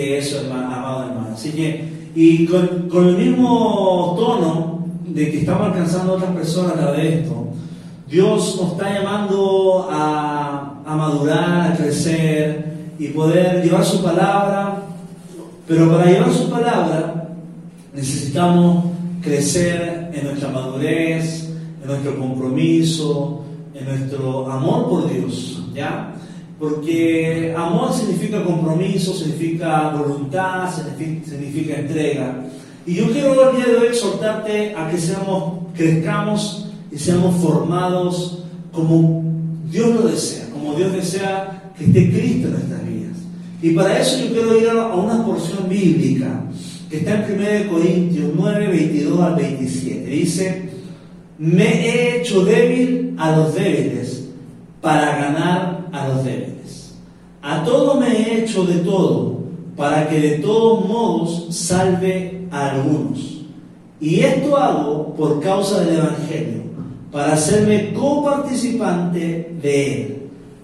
[0.00, 1.28] eso, hermano, amado hermano.
[1.34, 6.72] Así que, y con, con, el mismo tono de que estamos alcanzando a otras personas
[6.72, 7.46] a través de esto,
[8.08, 14.82] Dios nos está llamando a, a madurar, a crecer y poder llevar su palabra,
[15.66, 17.28] pero para llevar su palabra
[17.94, 18.86] necesitamos
[19.22, 21.50] crecer en nuestra madurez,
[21.82, 23.44] en nuestro compromiso,
[23.74, 26.14] en nuestro amor por Dios, ¿ya?
[26.60, 32.44] Porque amor significa compromiso, significa voluntad, significa, entrega.
[32.84, 38.44] Y yo quiero el día de hoy exhortarte a que seamos, crezcamos y seamos formados
[38.72, 39.24] como
[39.70, 43.16] Dios lo desea, como Dios desea que esté Cristo en nuestras vidas.
[43.62, 46.42] Y para eso yo quiero ir a una porción bíblica
[46.90, 50.10] que está en 1 Corintios 9, 22 al 27.
[50.10, 50.68] Dice,
[51.38, 54.26] me he hecho débil a los débiles
[54.82, 56.94] para ganar a los débiles.
[57.42, 59.40] A todo me he hecho de todo
[59.76, 63.40] para que de todos modos salve a algunos.
[64.00, 66.62] Y esto hago por causa del Evangelio,
[67.10, 70.16] para hacerme coparticipante de él.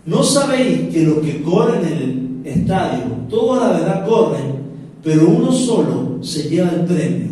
[0.06, 4.56] ¿No sabéis que los que corren en el estadio, toda la verdad corren,
[5.03, 7.29] pero uno solo se lleva el premio?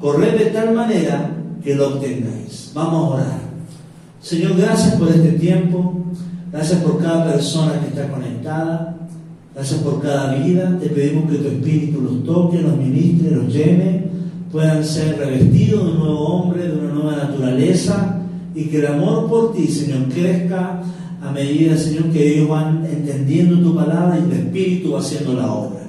[0.00, 1.30] Corred de tal manera
[1.62, 2.70] que lo obtengáis.
[2.74, 3.40] Vamos a orar.
[4.20, 6.04] Señor, gracias por este tiempo.
[6.54, 8.96] Gracias por cada persona que está conectada.
[9.56, 10.78] Gracias por cada vida.
[10.80, 14.04] Te pedimos que tu Espíritu los toque, los ministre, los llene,
[14.52, 18.20] puedan ser revestidos de un nuevo hombre, de una nueva naturaleza
[18.54, 20.80] y que el amor por ti, Señor, crezca
[21.20, 25.52] a medida, Señor, que ellos van entendiendo tu palabra y tu Espíritu va haciendo la
[25.52, 25.80] obra.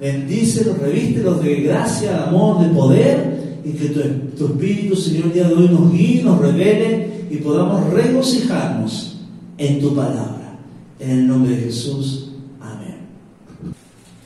[0.00, 5.48] Bendícelos, revístelos de gracia, de amor, de poder y que tu, Espíritu, Señor, el día
[5.48, 9.13] de hoy nos guíe, nos revele y podamos regocijarnos
[9.58, 10.58] en tu palabra.
[10.98, 12.30] En el nombre de Jesús.
[12.60, 12.96] Amén.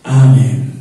[0.04, 0.72] Amén.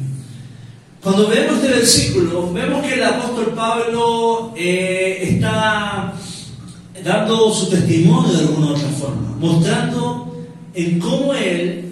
[1.01, 6.13] Cuando vemos este versículo, vemos que el apóstol Pablo eh, está
[7.03, 11.85] dando su testimonio de alguna otra forma, mostrando en cómo él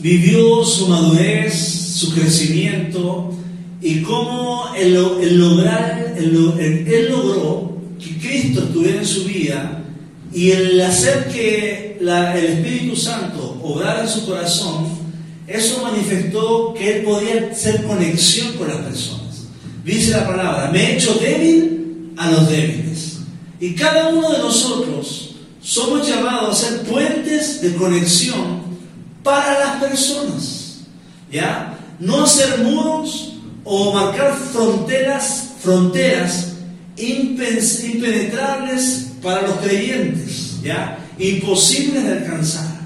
[0.00, 3.32] vivió su madurez, su crecimiento,
[3.80, 4.94] y cómo el,
[5.38, 9.84] lograr, él logró que Cristo estuviera en su vida
[10.32, 14.86] y el hacer que el Espíritu Santo obrara en su corazón,
[15.46, 19.46] eso manifestó que él podía hacer conexión con las personas.
[19.84, 23.18] Dice la palabra, me he hecho débil a los débiles.
[23.60, 28.62] Y cada uno de nosotros somos llamados a ser puentes de conexión
[29.22, 30.80] para las personas.
[31.30, 31.78] ¿Ya?
[31.98, 33.28] No ser muros,
[33.70, 36.54] o marcar fronteras, fronteras
[36.96, 40.96] impenetrables para los creyentes, ¿ya?
[41.18, 42.78] Imposibles de alcanzar.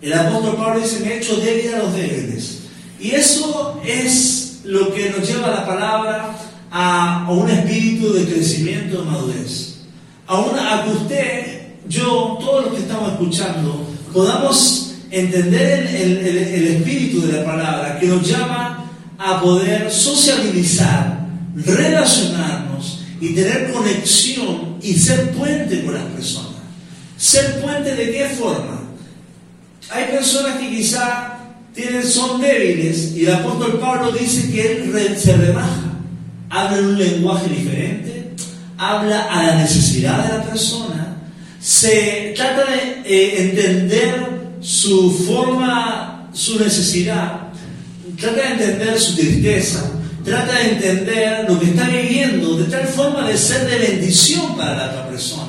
[0.00, 2.58] El apóstol Pablo dice, me he hecho débil a los débiles.
[3.00, 6.36] Y eso es lo que nos lleva la palabra
[6.70, 9.76] a, un espíritu de crecimiento, de madurez.
[10.26, 16.66] A, una, a que usted, yo, todos los que estamos escuchando, podamos entender el, el
[16.76, 24.94] espíritu de la palabra que nos llama a poder sociabilizar, relacionarnos y tener conexión y
[24.94, 26.53] ser puente con las personas.
[27.16, 28.80] ¿Ser puente de qué forma?
[29.90, 31.38] Hay personas que quizá
[31.74, 35.98] tienen, son débiles y el apóstol Pablo dice que él se rebaja,
[36.50, 38.30] habla en un lenguaje diferente,
[38.78, 41.16] habla a la necesidad de la persona,
[41.60, 47.44] se trata de eh, entender su forma, su necesidad
[48.20, 49.90] trata de entender su tristeza,
[50.24, 54.76] trata de entender lo que está viviendo de tal forma de ser de bendición para
[54.76, 55.43] la otra persona,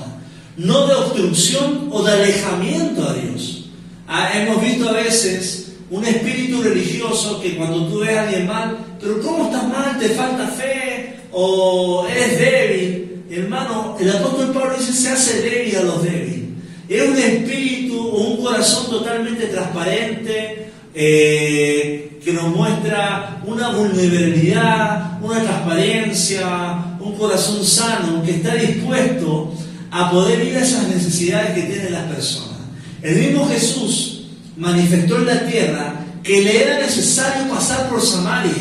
[0.58, 3.70] no de obstrucción o de alejamiento a Dios.
[4.08, 8.78] Ah, hemos visto a veces un espíritu religioso que cuando tú ves a alguien mal,
[9.00, 10.00] pero ¿cómo estás mal?
[10.00, 11.16] ¿Te falta fe?
[11.32, 13.24] ¿O eres débil?
[13.30, 16.46] Hermano, el apóstol Pablo dice, se hace débil a los débiles.
[16.88, 25.42] Es un espíritu o un corazón totalmente transparente, eh, que nos muestra una vulnerabilidad, una
[25.44, 29.54] transparencia, un corazón sano que está dispuesto
[29.98, 32.60] a poder ir a esas necesidades que tienen las personas.
[33.02, 34.26] El mismo Jesús
[34.58, 38.52] manifestó en la tierra que le era necesario pasar por Samaria.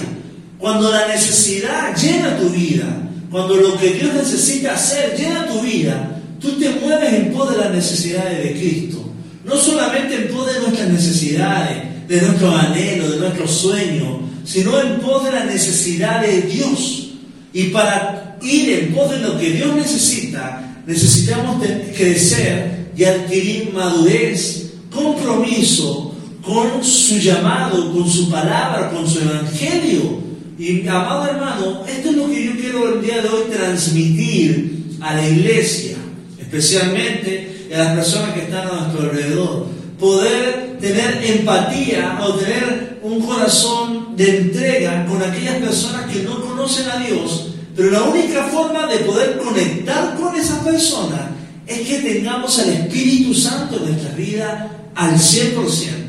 [0.59, 2.87] Cuando la necesidad llena tu vida,
[3.33, 7.59] cuando lo que Dios necesita hacer llena tu vida, tú te mueves en pos de
[7.59, 9.13] las necesidades de Cristo.
[9.45, 15.01] No solamente en pos de nuestras necesidades, de nuestro anhelo, de nuestro sueño, sino en
[15.01, 17.09] pos de la necesidad de Dios.
[17.53, 21.63] Y para ir en pos de lo que Dios necesita, necesitamos
[21.97, 26.15] crecer y adquirir madurez, compromiso,
[26.45, 30.23] con su llamado, con su palabra, con su evangelio.
[30.59, 35.15] Y amado hermano, esto es lo que yo quiero el día de hoy transmitir a
[35.15, 35.97] la iglesia,
[36.39, 39.67] especialmente a las personas que están a nuestro alrededor.
[39.99, 46.89] Poder tener empatía o tener un corazón de entrega con aquellas personas que no conocen
[46.91, 51.21] a Dios, pero la única forma de poder conectar con esas personas
[51.67, 56.05] es que tengamos al Espíritu Santo en nuestra vida al 100%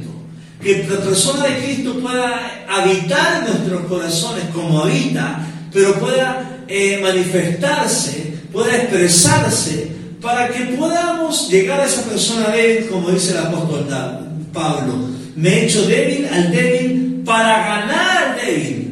[0.65, 5.39] que la persona de Cristo pueda habitar en nuestros corazones como habita,
[5.71, 13.12] pero pueda eh, manifestarse, pueda expresarse, para que podamos llegar a esa persona débil, como
[13.12, 13.88] dice el apóstol
[14.51, 14.94] Pablo.
[15.35, 18.84] Me he hecho débil al débil para ganar al débil,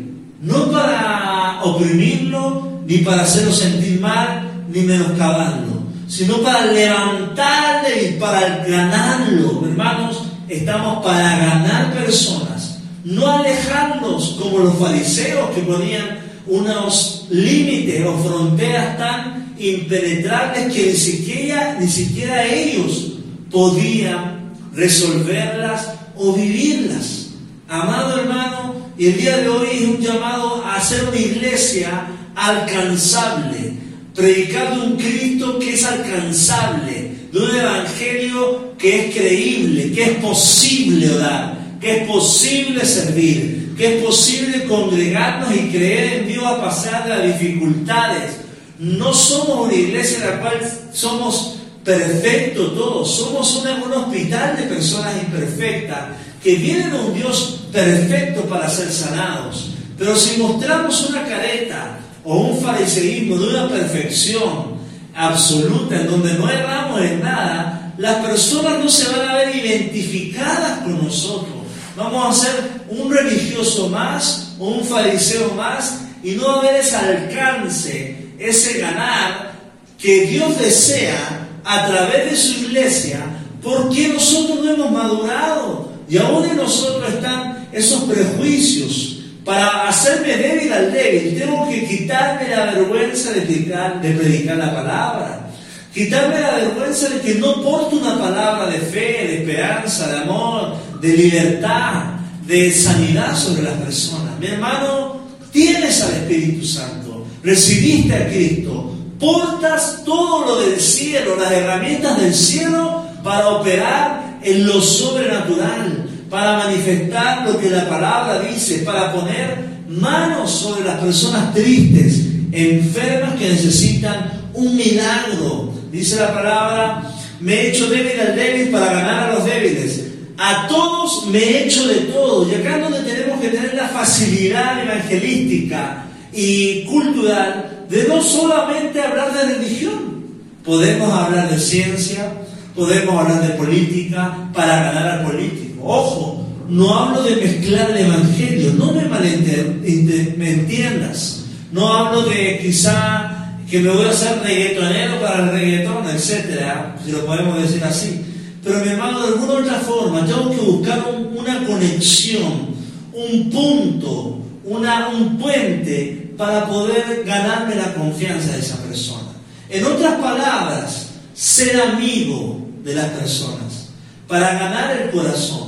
[0.44, 8.64] no para oprimirlo, ni para hacerlo sentir mal, ni menoscabarlo, sino para levantarle y para
[8.66, 18.06] ganarlo, hermanos estamos para ganar personas, no alejarnos como los fariseos que ponían unos límites
[18.06, 23.14] o fronteras tan impenetrables que ni siquiera, ni siquiera ellos
[23.50, 27.28] podían resolverlas o vivirlas.
[27.70, 33.74] Amado hermano, y el día de hoy es un llamado a hacer una iglesia alcanzable,
[34.14, 41.12] predicando un Cristo que es alcanzable, de un evangelio que es creíble, que es posible
[41.16, 47.04] orar, que es posible servir, que es posible congregarnos y creer en Dios a pasar
[47.04, 48.34] de las dificultades.
[48.78, 50.60] No somos una iglesia en la cual
[50.92, 56.10] somos perfectos todos, somos un hospital de personas imperfectas
[56.44, 59.72] que vienen un Dios perfecto para ser sanados.
[59.98, 64.74] Pero si mostramos una careta o un fariseísmo de una perfección,
[65.16, 70.80] absoluta, en donde no erramos en nada, las personas no se van a ver identificadas
[70.80, 71.54] con nosotros.
[71.96, 72.56] Vamos a ser
[72.90, 78.80] un religioso más o un fariseo más y no va a haber ese alcance, ese
[78.80, 79.54] ganar
[80.00, 83.20] que Dios desea a través de su iglesia,
[83.62, 90.72] porque nosotros no hemos madurado y aún en nosotros están esos prejuicios para hacerme débil
[90.72, 95.50] al débil, tengo que quitarme la vergüenza de predicar, la palabra.
[95.92, 100.76] Quitarme la vergüenza de que no porto una palabra de fe, de esperanza, de amor,
[101.02, 102.04] de libertad,
[102.46, 104.38] de sanidad sobre las personas.
[104.40, 105.18] Mi hermano,
[105.52, 112.36] tienes al Espíritu Santo, recibiste a Cristo, portas todo lo del cielo, las herramientas del
[112.36, 116.03] cielo para operar en lo sobrenatural,
[116.34, 119.56] para manifestar lo que la palabra dice, para poner
[119.88, 125.72] manos sobre las personas tristes, enfermas que necesitan un milagro.
[125.92, 127.04] Dice la palabra,
[127.40, 130.06] me he hecho débil al débil para ganar a los débiles.
[130.40, 132.50] A todos me he hecho de todo.
[132.52, 139.00] Y acá es donde tenemos que tener la facilidad evangelística y cultural de no solamente
[139.00, 140.24] hablar de religión.
[140.66, 142.32] Podemos hablar de ciencia,
[142.76, 148.72] podemos hablar de política para ganar al político Ojo, no hablo de mezclar el Evangelio,
[148.78, 151.42] no me malentiendas.
[151.72, 157.12] No hablo de quizá que me voy a hacer reggaetonero para el reggaetón, etcétera, si
[157.12, 158.22] lo podemos decir así.
[158.64, 161.04] Pero mi hermano, de alguna otra forma, tengo que buscar
[161.36, 162.68] una conexión,
[163.12, 169.34] un punto, una, un puente para poder ganarme la confianza de esa persona.
[169.70, 173.90] En otras palabras, ser amigo de las personas,
[174.28, 175.63] para ganar el corazón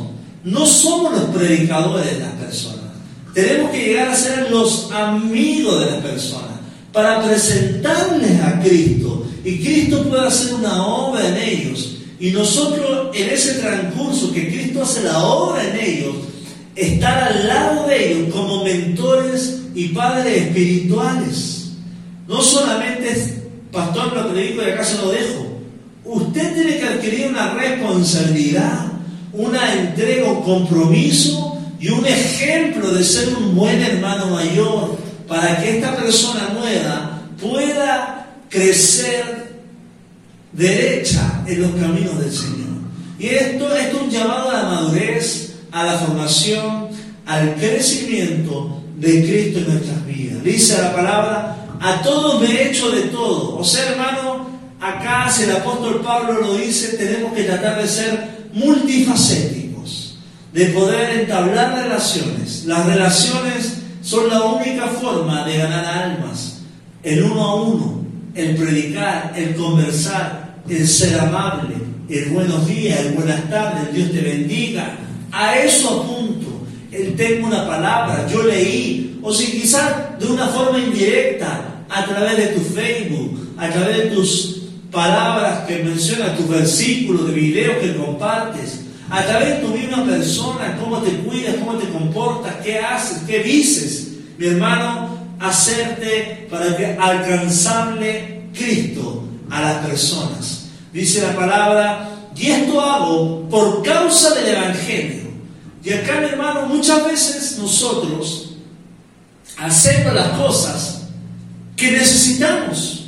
[0.46, 2.80] no somos los predicadores de las personas.
[3.34, 6.60] Tenemos que llegar a ser los amigos de las personas
[6.94, 11.98] para presentarles a Cristo y Cristo pueda hacer una obra en ellos.
[12.20, 16.16] Y nosotros en ese transcurso que Cristo hace la obra en ellos,
[16.76, 21.72] estar al lado de ellos como mentores y padres espirituales.
[22.28, 23.34] No solamente es,
[23.72, 25.60] pastor, lo predico y acá se lo dejo.
[26.06, 28.95] Usted tiene que adquirir una responsabilidad
[29.38, 35.78] una entrega, un compromiso y un ejemplo de ser un buen hermano mayor para que
[35.78, 39.56] esta persona nueva pueda crecer
[40.52, 42.66] derecha en los caminos del Señor.
[43.20, 46.88] Y esto, esto es un llamado a la madurez, a la formación,
[47.26, 50.44] al crecimiento de Cristo en nuestras vidas.
[50.44, 53.58] Dice la palabra, a todos me he hecho de todo.
[53.58, 54.48] O sea, hermano,
[54.80, 60.18] acá si el apóstol Pablo lo dice, tenemos que tratar de ser multifacéticos,
[60.54, 62.66] de poder entablar relaciones.
[62.66, 66.62] Las relaciones son la única forma de ganar almas,
[67.04, 71.76] el uno a uno, el predicar, el conversar, el ser amable,
[72.10, 74.98] el buenos días, el buenas tardes, Dios te bendiga,
[75.32, 76.66] A eso apunto.
[76.92, 82.38] Él tengo una palabra, yo leí, o si quizás de una forma indirecta, a través
[82.38, 84.55] de tu Facebook, a través de tus
[84.96, 90.78] palabras que mencionas, tus versículos de videos que compartes, a través de tu misma persona,
[90.82, 95.10] cómo te cuidas, cómo te comportas, qué haces, qué dices, mi hermano,
[95.40, 100.68] hacerte para que alcanzarle Cristo a las personas.
[100.94, 105.26] Dice la palabra, y esto hago por causa del Evangelio.
[105.84, 108.56] Y acá, mi hermano, muchas veces nosotros
[109.58, 111.04] hacemos las cosas
[111.76, 113.05] que necesitamos,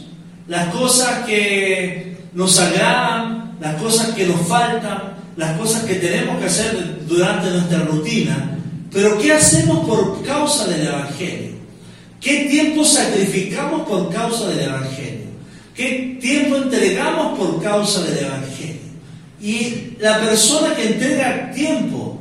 [0.47, 6.45] las cosas que nos agradan, las cosas que nos faltan, las cosas que tenemos que
[6.45, 8.57] hacer durante nuestra rutina,
[8.91, 11.57] pero ¿qué hacemos por causa del Evangelio?
[12.21, 15.27] ¿Qué tiempo sacrificamos por causa del Evangelio?
[15.75, 18.77] ¿Qué tiempo entregamos por causa del Evangelio?
[19.39, 22.19] Y la persona que entrega tiempo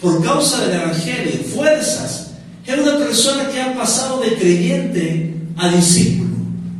[0.00, 2.30] por causa del Evangelio, fuerzas,
[2.66, 6.19] es una persona que ha pasado de creyente a discípulo,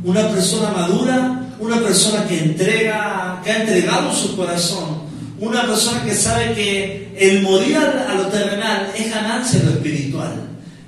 [0.03, 5.01] una persona madura, una persona que entrega, que ha entregado su corazón,
[5.39, 10.33] una persona que sabe que el morir a lo terrenal es ganancia en lo espiritual,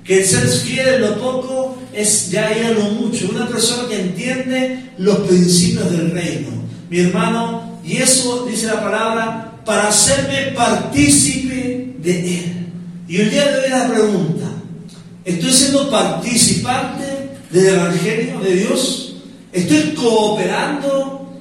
[0.04, 3.88] que el ser fiel en lo poco es ya ir a lo mucho, una persona
[3.88, 6.48] que entiende los principios del reino.
[6.90, 12.66] Mi hermano, y eso dice la palabra, para hacerme partícipe de él.
[13.08, 14.54] Y el día de hoy la pregunta,
[15.24, 19.03] ¿Estoy siendo participante del Evangelio de Dios?
[19.54, 21.32] ¿Estoy cooperando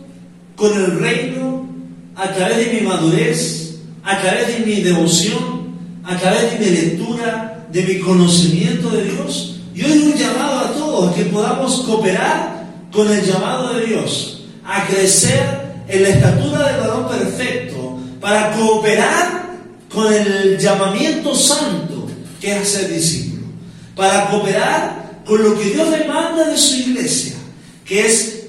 [0.56, 1.68] con el reino
[2.16, 7.66] a través de mi madurez, a través de mi devoción, a través de mi lectura,
[7.72, 9.60] de mi conocimiento de Dios?
[9.74, 14.86] Yo doy un llamado a todos que podamos cooperar con el llamado de Dios, a
[14.86, 19.50] crecer en la estatura del varón perfecto, para cooperar
[19.92, 22.08] con el llamamiento santo
[22.40, 23.34] que es hacer discípulos
[23.96, 27.33] para cooperar con lo que Dios demanda de su iglesia,
[27.86, 28.44] que es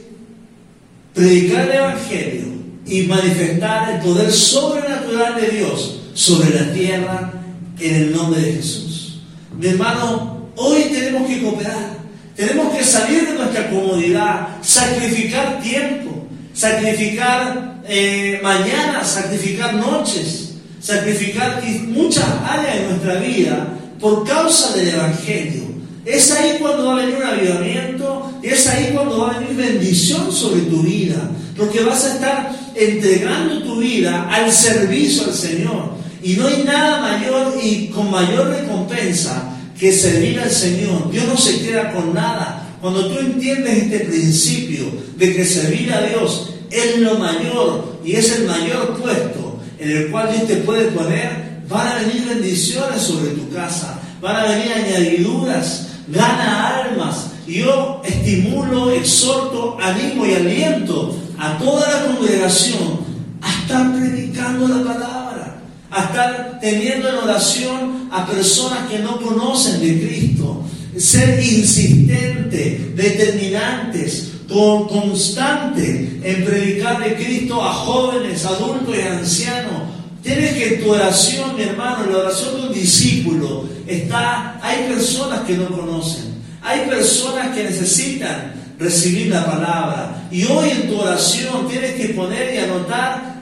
[1.15, 2.45] predicar el Evangelio
[2.87, 7.33] y manifestar el poder sobrenatural de Dios sobre la tierra
[7.79, 9.23] en el nombre de Jesús.
[9.59, 11.99] Mi hermano, hoy tenemos que cooperar,
[12.37, 22.25] tenemos que salir de nuestra comodidad, sacrificar tiempo, sacrificar eh, mañana, sacrificar noches, sacrificar muchas
[22.47, 23.69] áreas de nuestra vida
[24.01, 25.74] por causa del Evangelio.
[26.05, 30.31] Es ahí cuando va a venir un avivamiento, es ahí cuando va a venir bendición
[30.31, 35.95] sobre tu vida, porque vas a estar entregando tu vida al servicio al Señor.
[36.23, 41.11] Y no hay nada mayor y con mayor recompensa que servir al Señor.
[41.11, 42.77] Dios no se queda con nada.
[42.81, 44.85] Cuando tú entiendes este principio
[45.17, 50.11] de que servir a Dios es lo mayor y es el mayor puesto en el
[50.11, 54.73] cual Dios te puede poner, Van a venir bendiciones sobre tu casa, van a venir
[54.73, 57.31] añadiduras, gana almas.
[57.47, 63.01] Yo estimulo, exhorto, animo y aliento a toda la congregación
[63.41, 69.81] a estar predicando la palabra, a estar teniendo en oración a personas que no conocen
[69.81, 70.63] de Cristo,
[70.97, 79.94] ser insistente, determinantes, con, constante en predicar de Cristo a jóvenes, adultos y ancianos,
[80.25, 85.53] Tienes que tu oración, mi hermano, la oración de un discípulo, está, hay personas que
[85.53, 90.27] no conocen, hay personas que necesitan recibir la palabra.
[90.31, 93.35] Y hoy en tu oración tienes que poner y anotar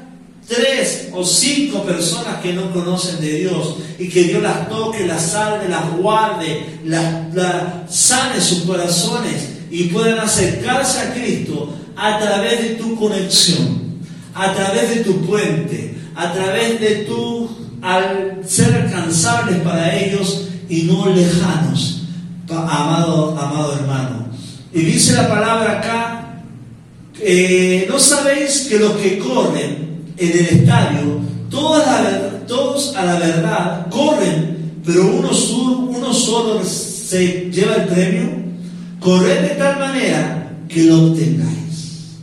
[0.49, 5.23] tres o cinco personas que no conocen de Dios y que Dios las toque, las
[5.23, 12.61] salve, las guarde, las, las sane sus corazones y puedan acercarse a Cristo a través
[12.61, 14.01] de tu conexión,
[14.35, 17.49] a través de tu puente, a través de tú,
[17.81, 22.04] al ser alcanzables para ellos y no lejanos,
[22.49, 24.26] amado, amado hermano.
[24.73, 26.42] Y dice la palabra acá,
[27.21, 34.81] eh, ¿no sabéis que los que corren en el estadio, todos a la verdad corren,
[34.85, 35.31] pero uno,
[35.88, 38.42] uno solo se lleva el premio?
[39.00, 42.16] Corred de tal manera que lo obtengáis.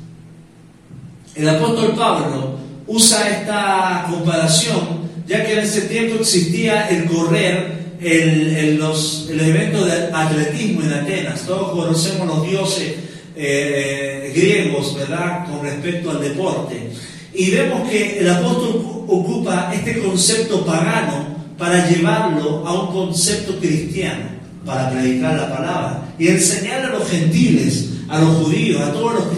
[1.35, 2.58] El apóstol Pablo
[2.89, 10.09] usa esta comparación, ya que en ese tiempo existía el correr, el, los, eventos de
[10.11, 11.41] atletismo en Atenas.
[11.45, 12.95] Todos conocemos los dioses
[13.35, 16.89] eh, griegos, ¿verdad?, con respecto al deporte.
[17.33, 21.27] Y vemos que el apóstol ocupa este concepto pagano
[21.57, 24.29] para llevarlo a un concepto cristiano,
[24.65, 29.28] para predicar la palabra y enseñar a los gentiles, a los judíos, a todos los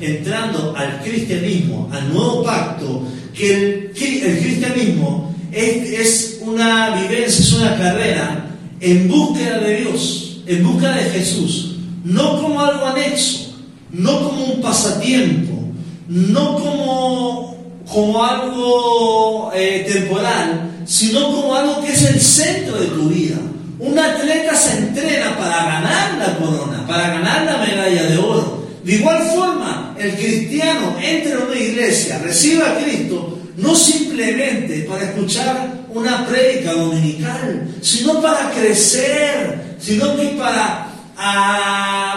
[0.00, 3.02] entrando al cristianismo, al nuevo pacto,
[3.34, 8.50] que el, cristianismo es, una vivencia, es una carrera
[8.80, 13.56] en búsqueda de Dios, en búsqueda de Jesús, no como algo anexo,
[13.90, 15.52] no como un pasatiempo,
[16.08, 23.08] no como, como algo eh, temporal, sino como algo que es el centro de tu
[23.08, 23.36] vida.
[23.78, 28.57] Un atleta se entrena para ganar la corona, para ganar la medalla de oro.
[28.88, 35.04] De igual forma, el cristiano entra en una iglesia, recibe a Cristo, no simplemente para
[35.04, 40.88] escuchar una prédica dominical, sino para crecer, sino que para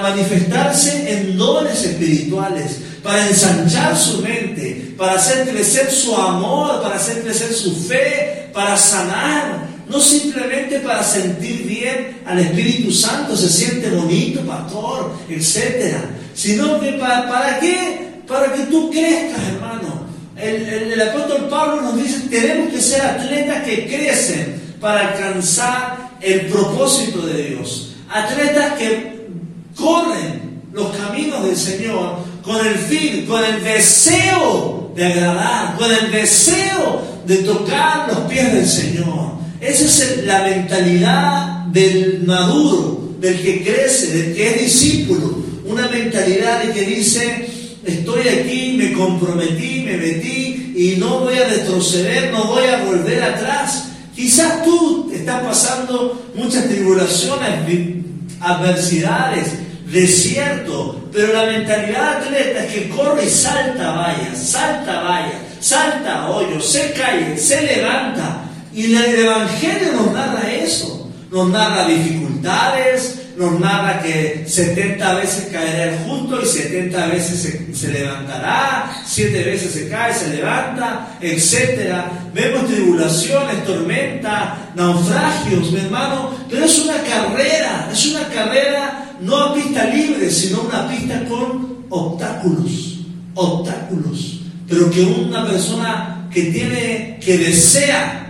[0.02, 7.22] manifestarse en dones espirituales, para ensanchar su mente, para hacer crecer su amor, para hacer
[7.22, 13.90] crecer su fe, para sanar, no simplemente para sentir bien al Espíritu Santo, se siente
[13.90, 16.02] bonito, pastor, etcétera,
[16.34, 18.22] sino que para, para qué?
[18.26, 20.02] Para que tú crezcas, hermano.
[20.38, 26.48] El, el, apóstol Pablo nos dice, tenemos que ser atletas que crecen para alcanzar el
[26.48, 27.96] propósito de Dios.
[28.10, 29.28] Atletas que
[29.76, 36.12] corren los caminos del Señor con el fin, con el deseo de agradar, con el
[36.12, 39.31] deseo de tocar los pies del Señor.
[39.62, 45.44] Esa es la mentalidad del maduro, del que crece, del que es discípulo.
[45.66, 47.48] Una mentalidad de que dice,
[47.86, 53.22] estoy aquí, me comprometí, me metí y no voy a retroceder, no voy a volver
[53.22, 53.90] atrás.
[54.16, 58.04] Quizás tú estás pasando muchas tribulaciones,
[58.40, 59.48] adversidades,
[59.86, 66.60] desierto, pero la mentalidad atleta es que corre y salta vaya, salta vaya, salta hoyo,
[66.60, 68.48] se cae, se levanta.
[68.74, 75.92] Y el Evangelio nos narra eso, nos narra dificultades, nos narra que 70 veces caerá
[75.92, 82.04] el justo y 70 veces se, levantará, 7 veces se cae, se levanta, etc.
[82.34, 89.54] Vemos tribulaciones, tormentas, naufragios, mi hermano, pero es una carrera, es una carrera no a
[89.54, 93.00] pista libre, sino una pista con obstáculos,
[93.36, 94.42] obstáculos.
[94.68, 98.21] Pero que una persona que tiene, que desea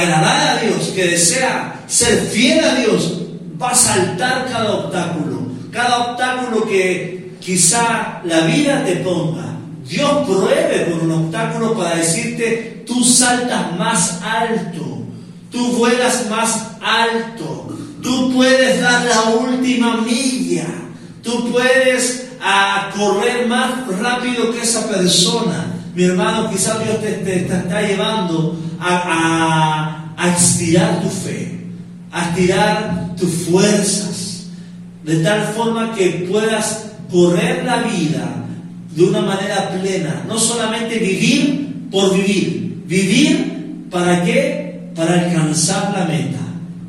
[0.00, 3.20] agradar a Dios, que desea ser fiel a Dios,
[3.60, 9.54] va a saltar cada obstáculo, cada obstáculo que quizá la vida te ponga.
[9.86, 15.02] Dios pruebe con un obstáculo para decirte, tú saltas más alto,
[15.50, 20.66] tú vuelas más alto, tú puedes dar la última milla,
[21.22, 25.73] tú puedes ah, correr más rápido que esa persona.
[25.94, 31.60] Mi hermano, quizá Dios te, está llevando a, a, a estirar tu fe,
[32.10, 34.46] a estirar tus fuerzas,
[35.04, 38.44] de tal forma que puedas correr la vida
[38.94, 44.90] de una manera plena, no solamente vivir por vivir, vivir para qué?
[44.96, 46.40] Para alcanzar la meta,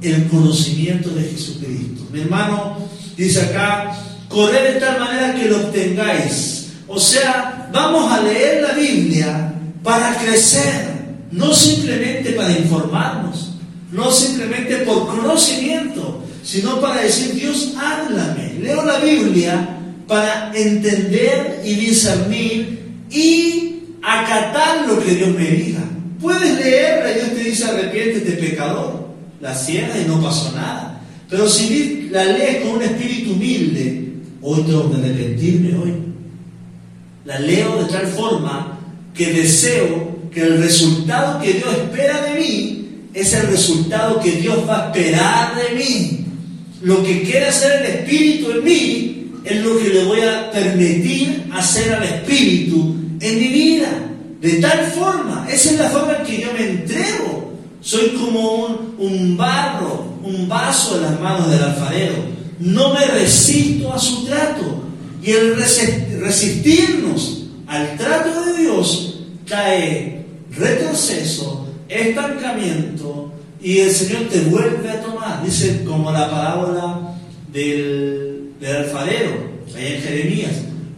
[0.01, 2.07] el conocimiento de Jesucristo.
[2.11, 2.77] Mi hermano
[3.15, 3.95] dice acá,
[4.29, 6.54] correr de tal manera que lo obtengáis.
[6.87, 10.91] O sea, vamos a leer la Biblia para crecer,
[11.31, 13.53] no simplemente para informarnos,
[13.91, 18.55] no simplemente por conocimiento, sino para decir, Dios, háblame.
[18.61, 25.81] Leo la Biblia para entender y discernir y acatar lo que Dios me diga.
[26.21, 29.05] Puedes leerla y Dios te dice, arrepiéntete, pecador.
[29.41, 31.01] La cierra y no pasó nada.
[31.29, 35.93] Pero si la lees con un espíritu humilde, hoy tengo que arrepentirme hoy.
[37.25, 38.79] La leo de tal forma
[39.15, 42.85] que deseo que el resultado que Dios espera de mí
[43.15, 46.25] es el resultado que Dios va a esperar de mí.
[46.83, 51.45] Lo que quiere hacer el Espíritu en mí es lo que le voy a permitir
[51.51, 53.89] hacer al Espíritu en mi vida.
[54.39, 57.53] De tal forma, esa es la forma en que yo me entrego.
[57.81, 62.15] Soy como un, barro, un vaso en las manos del alfarero.
[62.59, 64.83] No me resisto a su trato.
[65.23, 65.55] Y el
[66.25, 75.43] resistirnos al trato de Dios cae retroceso estancamiento y el Señor te vuelve a tomar.
[75.43, 77.15] Dice como la parábola
[77.51, 79.31] del, alfarero,
[79.75, 80.51] ahí en Jeremías,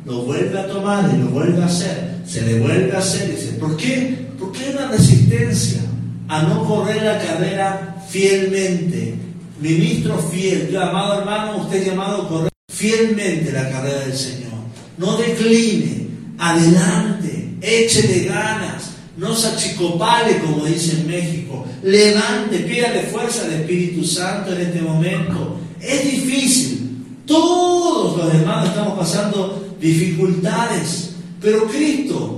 [0.05, 3.29] lo vuelve a tomar y lo vuelve a hacer, se le vuelve a hacer.
[3.29, 4.27] Dice, ¿por qué?
[4.39, 5.81] Porque hay una resistencia
[6.29, 9.15] a no correr la carrera fielmente.
[9.59, 14.56] Ministro fiel, yo amado hermano, usted llamado a correr fielmente la carrera del Señor.
[14.97, 21.65] No decline, adelante, échele ganas, no se achicopale, como dice en México.
[21.83, 25.59] Levante, pídale fuerza al Espíritu Santo en este momento.
[25.79, 27.05] Es difícil.
[27.25, 31.11] Todos los hermanos estamos pasando dificultades.
[31.39, 32.37] Pero Cristo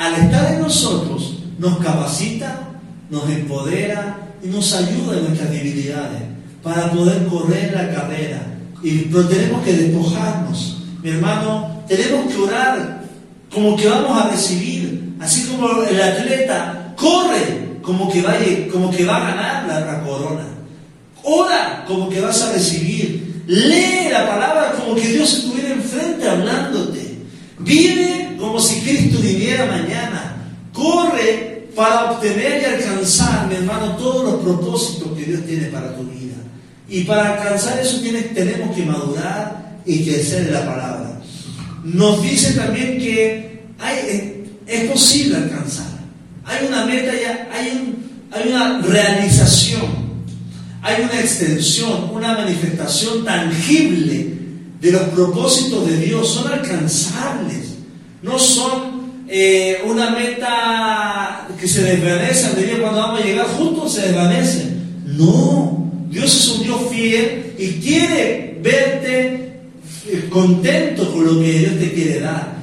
[0.00, 2.70] al estar en nosotros, nos capacita,
[3.10, 6.22] nos empodera y nos ayuda en nuestras debilidades
[6.62, 8.46] para poder correr la carrera.
[8.82, 10.78] Y, pero tenemos que despojarnos.
[11.02, 13.02] Mi hermano, tenemos que orar
[13.52, 19.04] como que vamos a recibir, así como el atleta corre como que, vaya, como que
[19.04, 20.44] va a ganar la, corona.
[21.24, 23.42] Ora como que vas a recibir.
[23.48, 27.18] Lee la palabra como que Dios estuviera enfrente hablándote.
[27.58, 30.36] Vive como si Cristo viviera mañana.
[30.72, 36.04] Corre para obtener y alcanzar, mi hermano, todos los propósitos que Dios tiene para tu
[36.04, 36.36] vida.
[36.88, 41.19] Y para alcanzar eso tenemos que madurar y crecer en la palabra.
[41.84, 45.86] Nos dice también que hay, es posible alcanzar.
[46.44, 49.82] Hay una meta ya, hay, un, hay una realización,
[50.82, 54.34] hay una extensión, una manifestación tangible
[54.80, 56.28] de los propósitos de Dios.
[56.28, 57.76] Son alcanzables,
[58.22, 64.08] no son eh, una meta que se desvanece, de cuando vamos a llegar juntos se
[64.08, 64.70] desvanece.
[65.06, 69.49] No, Dios es un Dios fiel y quiere verte eh,
[70.28, 72.60] contento con lo que Dios te quiere dar.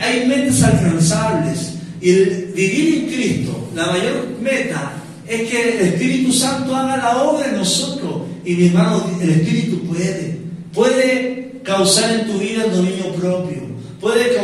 [0.00, 4.92] Hay metas alcanzables y el vivir en Cristo, la mayor meta
[5.26, 8.22] es que el Espíritu Santo haga la obra en nosotros.
[8.44, 10.38] Y mi hermano, el Espíritu puede,
[10.72, 13.62] puede causar en tu vida el dominio propio,
[14.00, 14.38] puede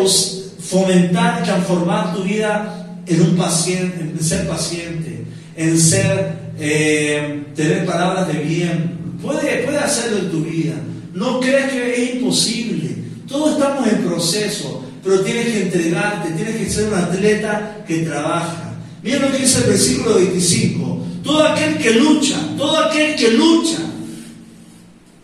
[0.59, 5.25] fomentar transformar tu vida en un paciente, en ser paciente,
[5.57, 9.03] en ser eh, tener palabras de bien.
[9.23, 10.75] Puede, puede hacerlo en tu vida.
[11.13, 12.97] No creas que es imposible.
[13.29, 18.75] Todos estamos en proceso, pero tienes que entregarte, tienes que ser un atleta que trabaja.
[19.03, 21.07] Mira lo que dice el versículo 25.
[21.23, 23.79] Todo aquel que lucha, todo aquel que lucha,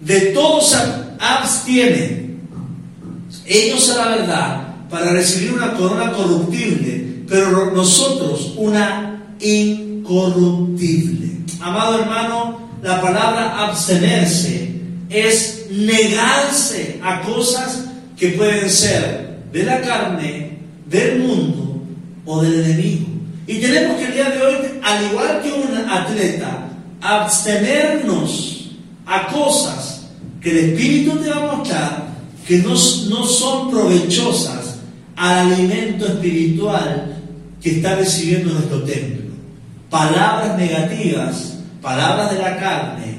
[0.01, 0.77] de todos
[1.19, 2.29] abstiene.
[3.47, 11.29] Ellos a la verdad para recibir una corona corruptible, pero nosotros una incorruptible.
[11.61, 14.73] Amado hermano, la palabra abstenerse
[15.11, 17.85] es negarse a cosas
[18.17, 21.83] que pueden ser de la carne, del mundo
[22.25, 23.07] o del enemigo.
[23.47, 26.69] Y tenemos que el día de hoy, al igual que un atleta,
[27.01, 28.73] abstenernos
[29.07, 30.09] a cosas
[30.41, 32.09] que el Espíritu te va a mostrar
[32.47, 34.77] que no, no son provechosas
[35.17, 37.17] al alimento espiritual
[37.63, 39.29] que está recibiendo nuestro templo.
[39.91, 43.18] Palabras negativas palabras de la carne,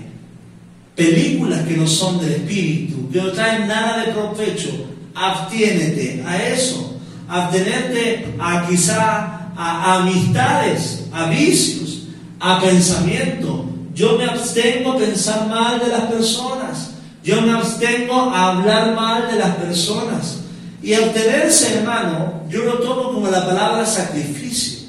[0.99, 4.69] películas que no son del espíritu, que no traen nada de provecho,
[5.15, 12.07] abstiénete a eso, abstenerte a quizá a amistades, a vicios,
[12.39, 13.65] a pensamiento.
[13.93, 16.91] Yo me abstengo a pensar mal de las personas.
[17.23, 20.39] Yo me abstengo a hablar mal de las personas.
[20.81, 24.79] Y abstenerse, hermano, yo lo tomo como la palabra sacrificio.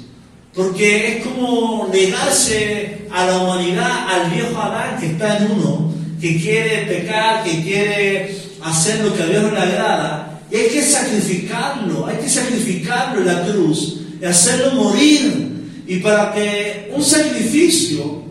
[0.53, 5.90] Porque es como negarse a la humanidad, al viejo Adán que está en uno,
[6.21, 10.41] que quiere pecar, que quiere hacer lo que a Dios no le agrada.
[10.51, 15.83] Y hay que sacrificarlo, hay que sacrificarlo en la cruz, y hacerlo morir.
[15.87, 18.23] Y para que un sacrificio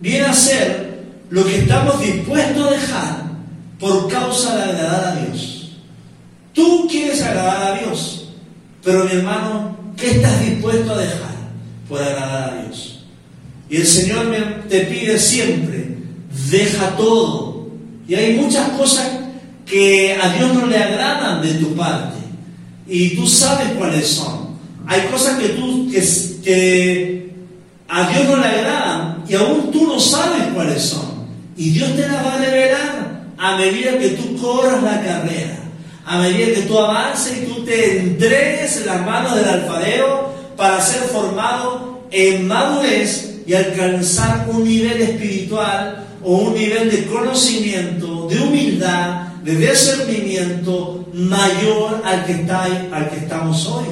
[0.00, 0.98] viene a ser
[1.30, 3.22] lo que estamos dispuestos a dejar
[3.80, 5.78] por causa de agradar a Dios.
[6.52, 8.28] Tú quieres agradar a Dios,
[8.84, 11.28] pero mi hermano, ¿qué estás dispuesto a dejar?
[11.88, 13.00] por agradar a Dios.
[13.70, 14.26] Y el Señor
[14.68, 15.97] te pide siempre,
[16.50, 17.68] deja todo.
[18.06, 19.06] Y hay muchas cosas
[19.66, 22.16] que a Dios no le agradan de tu parte.
[22.86, 24.48] Y tú sabes cuáles son.
[24.86, 27.30] Hay cosas que, tú, que,
[27.88, 31.28] a Dios no le agradan y aún tú no sabes cuáles son.
[31.56, 35.58] Y Dios te las va a revelar a medida que tú corras la carrera,
[36.06, 40.80] a medida que tú avances y tú te entregues en las manos del alfarero para
[40.80, 48.38] ser formado en madurez y alcanzar un nivel espiritual o un nivel de conocimiento, de
[48.38, 53.86] humildad, de discernimiento mayor al que, está, al que estamos hoy.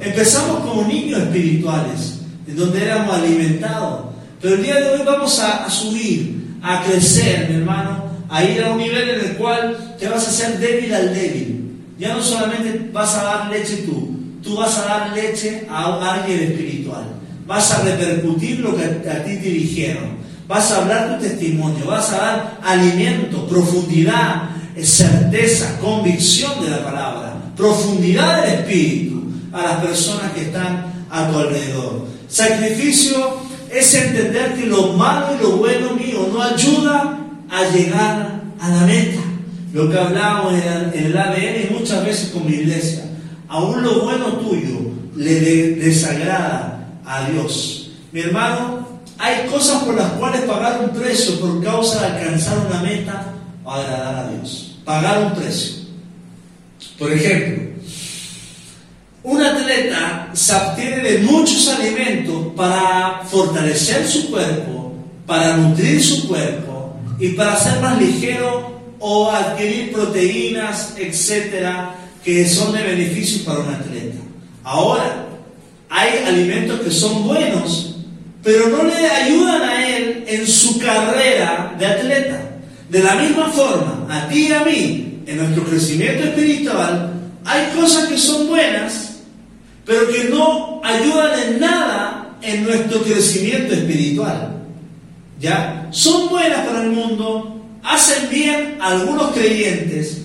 [0.00, 4.06] Empezamos como niños espirituales, en donde éramos alimentados,
[4.42, 8.72] pero el día de hoy vamos a, subir, a crecer, mi hermano, a ir a
[8.72, 11.76] un nivel en el cual te vas a hacer débil al débil.
[11.96, 16.40] Ya no solamente vas a dar leche tú, tú vas a dar leche a alguien
[16.40, 17.04] espiritual.
[17.46, 20.18] Vas a repercutir lo que a ti te dijeron.
[20.48, 21.86] Vas a hablar tu testimonio.
[21.86, 24.48] Vas a dar alimento, profundidad,
[24.82, 31.38] certeza, convicción de la palabra, profundidad del espíritu a las personas que están a tu
[31.38, 32.06] alrededor.
[32.28, 33.36] Sacrificio
[33.70, 37.18] es entender que lo malo y lo bueno mío no ayuda
[37.50, 39.20] a llegar a la meta.
[39.72, 43.04] Lo que hablábamos en el ADN muchas veces con mi iglesia
[43.48, 47.90] aún lo bueno tuyo le desagrada a Dios.
[48.12, 48.87] Mi hermano,
[49.18, 53.70] hay cosas por las cuales pagar un precio por causa de alcanzar una meta o
[53.70, 54.78] agradar a Dios.
[54.84, 55.78] Pagar un precio.
[56.98, 57.68] Por ejemplo,
[59.24, 64.94] un atleta se obtiene de muchos alimentos para fortalecer su cuerpo,
[65.26, 72.72] para nutrir su cuerpo y para ser más ligero o adquirir proteínas, etcétera, que son
[72.72, 74.18] de beneficio para un atleta.
[74.64, 75.26] Ahora,
[75.90, 77.97] hay alimentos que son buenos,
[78.48, 82.40] pero no le ayudan a él en su carrera de atleta.
[82.88, 87.12] De la misma forma, a ti y a mí, en nuestro crecimiento espiritual,
[87.44, 89.18] hay cosas que son buenas,
[89.84, 94.62] pero que no ayudan en nada en nuestro crecimiento espiritual.
[95.38, 95.86] ¿Ya?
[95.90, 100.22] Son buenas para el mundo, hacen bien a algunos creyentes,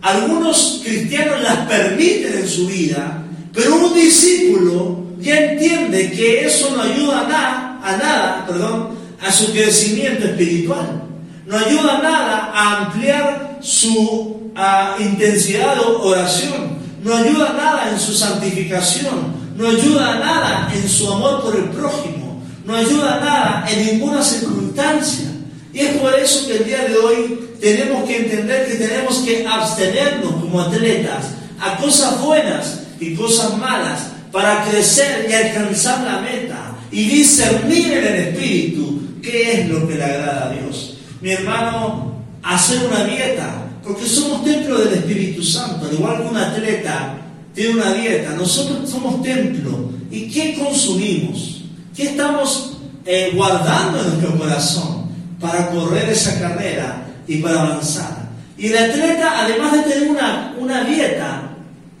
[0.00, 6.82] algunos cristianos las permiten en su vida, pero un discípulo ya entiende que eso no
[6.82, 8.90] ayuda a nada, a nada, perdón,
[9.26, 11.04] a su crecimiento espiritual.
[11.46, 14.52] No ayuda a nada a ampliar su
[14.98, 21.40] intensidad de oración no ayuda nada en su santificación, no ayuda nada en su amor
[21.40, 25.26] por el prójimo, no ayuda nada en ninguna circunstancia.
[25.72, 29.46] Y es por eso que el día de hoy tenemos que entender que tenemos que
[29.46, 31.26] abstenernos como atletas
[31.60, 34.00] a cosas buenas y cosas malas
[34.32, 36.65] para crecer y alcanzar la meta
[36.96, 40.96] y discernir en el espíritu qué es lo que le agrada a Dios.
[41.20, 46.36] Mi hermano, hacer una dieta porque somos templo del Espíritu Santo, al igual que un
[46.38, 47.18] atleta
[47.54, 49.90] tiene una dieta, nosotros somos templo.
[50.10, 51.64] ¿Y qué consumimos?
[51.94, 58.30] ¿Qué estamos eh, guardando en nuestro corazón para correr esa carrera y para avanzar?
[58.56, 61.50] Y el atleta, además de tener una, una dieta,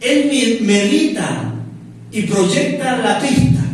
[0.00, 1.52] él medita
[2.10, 3.65] y proyecta la pista,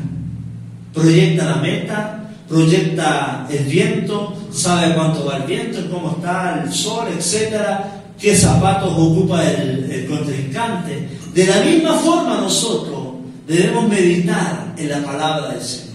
[0.92, 7.08] proyecta la meta, proyecta el viento, sabe cuánto va el viento, cómo está el sol,
[7.16, 11.08] etcétera, qué zapatos ocupa el, contrincante.
[11.34, 13.14] De la misma forma nosotros
[13.46, 15.92] debemos meditar en la palabra del Señor.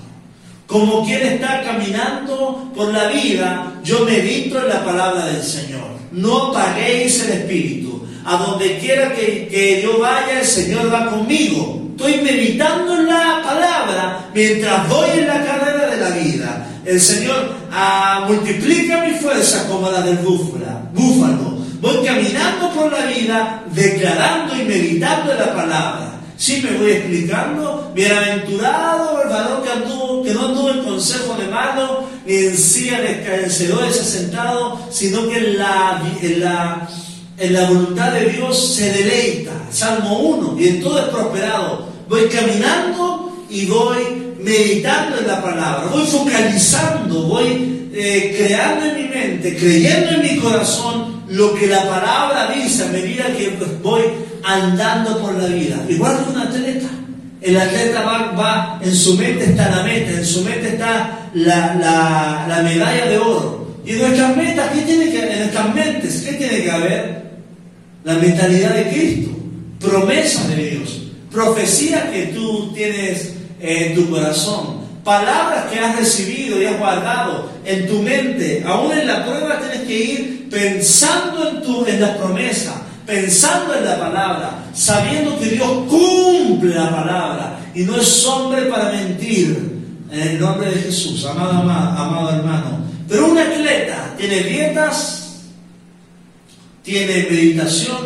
[0.66, 5.88] Como quien está caminando por la vida, yo medito en la palabra del Señor.
[6.12, 8.04] No apaguéis el espíritu.
[8.26, 11.87] A donde quiera que, que yo vaya, el Señor va conmigo.
[11.98, 16.68] Estoy meditando en la palabra mientras voy en la carrera de la vida.
[16.86, 23.64] El Señor ah, multiplica mi fuerza como la del búfalo Voy caminando por la vida
[23.74, 26.12] declarando y meditando en la palabra.
[26.38, 31.48] Si me voy explicando, bienaventurado el varón que, anduvo, que no anduvo en consejo de
[31.48, 36.88] malo, ni en silla de cancedores sentado, sino que la, en, la,
[37.38, 39.52] en la voluntad de Dios se deleita.
[39.70, 41.88] Salmo 1, y en todo es prosperado.
[42.10, 49.10] Voy caminando y voy meditando en la palabra, voy focalizando, voy eh, creando en mi
[49.10, 54.02] mente, creyendo en mi corazón lo que la palabra dice a medida que voy
[54.44, 55.78] andando por la vida.
[55.90, 56.88] Igual que un atleta.
[57.40, 63.06] El atleta va, en su mente está la meta, en su mente está la, medalla
[63.06, 63.68] de oro.
[63.86, 67.27] Y nuestras metas, ¿qué tiene que en nuestras mentes, qué tiene que haber?
[68.04, 69.32] La mentalidad de Cristo,
[69.80, 76.66] promesas de Dios, profecías que tú tienes en tu corazón, palabras que has recibido y
[76.66, 78.64] has guardado en tu mente.
[78.66, 83.86] Aún en la prueba tienes que ir pensando en, tu, en la promesa, pensando en
[83.86, 89.78] la palabra, sabiendo que Dios cumple la palabra y no es hombre para mentir.
[90.10, 92.80] En el nombre de Jesús, amado, amado, hermano.
[93.10, 95.17] Pero un atleta tiene dietas,
[96.88, 97.98] tiene meditación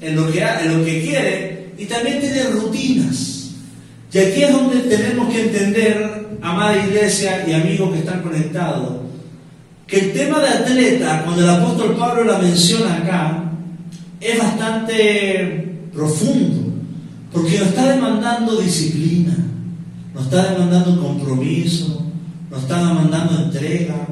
[0.00, 3.50] en lo, que, en lo que quiere y también tiene rutinas.
[4.12, 9.00] Y aquí es donde tenemos que entender, amada iglesia y amigos que están conectados,
[9.84, 13.50] que el tema de atleta, cuando el apóstol Pablo la menciona acá,
[14.20, 16.72] es bastante profundo,
[17.32, 19.36] porque nos está demandando disciplina,
[20.14, 22.06] nos está demandando compromiso,
[22.48, 24.06] nos está demandando entrega,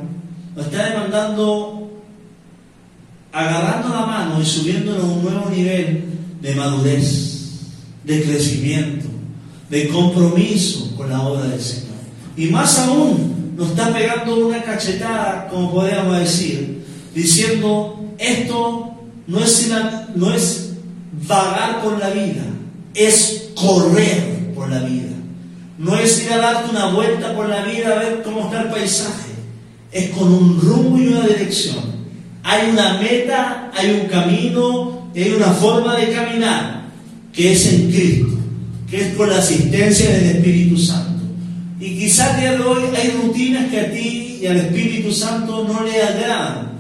[0.57, 1.78] nos está demandando
[3.33, 6.05] agarrando la mano y subiéndonos a un nuevo nivel
[6.41, 7.51] de madurez,
[8.05, 9.07] de crecimiento,
[9.69, 11.88] de compromiso con la obra del Señor.
[12.37, 18.95] Y más aún, nos está pegando una cachetada, como podríamos decir, diciendo, esto
[19.27, 19.71] no es,
[20.14, 20.75] no es
[21.27, 22.45] vagar por la vida,
[22.95, 25.09] es correr por la vida.
[25.79, 28.69] No es ir a darte una vuelta por la vida a ver cómo está el
[28.69, 29.31] paisaje.
[29.93, 31.98] Es con un rumbo y una dirección.
[32.51, 36.81] Hay una meta, hay un camino, hay una forma de caminar
[37.31, 38.39] que es en Cristo.
[38.91, 41.23] que es con la asistencia del Espíritu Santo.
[41.79, 45.83] Y quizás día de hoy hay rutinas que a ti y al Espíritu Santo no
[45.85, 46.73] le agradan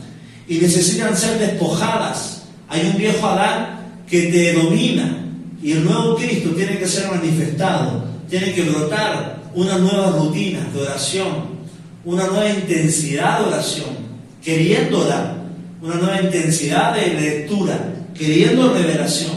[0.48, 2.44] y necesitan ser despojadas.
[2.70, 5.22] Hay un viejo Adán que te domina
[5.62, 10.80] y el nuevo Cristo tiene que ser manifestado, tiene que brotar una nueva rutina de
[10.80, 11.58] oración,
[12.06, 13.90] una nueva intensidad de oración,
[14.42, 15.37] queriendo orar,
[15.80, 19.36] una nueva intensidad de lectura, queriendo revelación,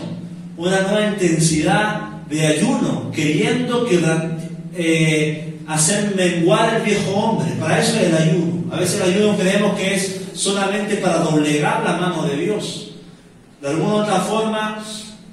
[0.58, 4.00] una nueva intensidad de ayuno, queriendo que,
[4.76, 7.52] eh, hacer menguar el viejo hombre.
[7.60, 8.74] Para eso es el ayuno.
[8.74, 12.92] A veces el ayuno creemos que es solamente para doblegar la mano de Dios.
[13.62, 14.84] De alguna otra forma,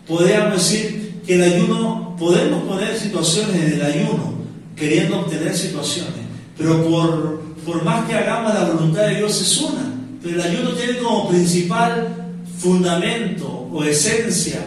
[0.06, 4.34] podríamos decir que el ayuno, podemos poner situaciones en el ayuno,
[4.76, 6.14] queriendo obtener situaciones,
[6.56, 9.97] pero por, por más que hagamos la voluntad de Dios es una.
[10.28, 12.08] El ayuno tiene como principal
[12.58, 14.60] fundamento o esencia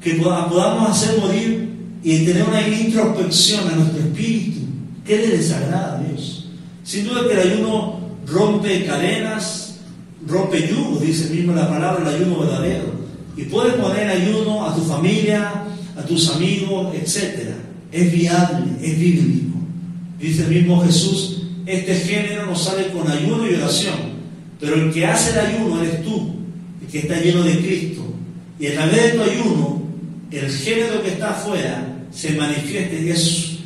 [0.00, 1.70] que podamos hacer morir
[2.04, 4.60] y tener una introspección a nuestro espíritu.
[5.04, 6.50] ¿Qué le desagrada a Dios?
[6.84, 9.80] Sin duda que el ayuno rompe cadenas,
[10.24, 12.92] rompe yugo, dice mismo la palabra, el ayuno verdadero.
[13.36, 15.64] Y puedes poner ayuno a tu familia,
[15.96, 17.50] a tus amigos, etc.
[17.90, 19.58] Es viable, es bíblico.
[20.20, 24.07] Dice el mismo Jesús, este género no sale con ayuno y oración,
[24.60, 26.34] pero el que hace el ayuno eres tú,
[26.82, 28.04] el que está lleno de Cristo.
[28.58, 29.82] Y a través de tu ayuno,
[30.30, 33.58] el género que está afuera se manifiesta y es,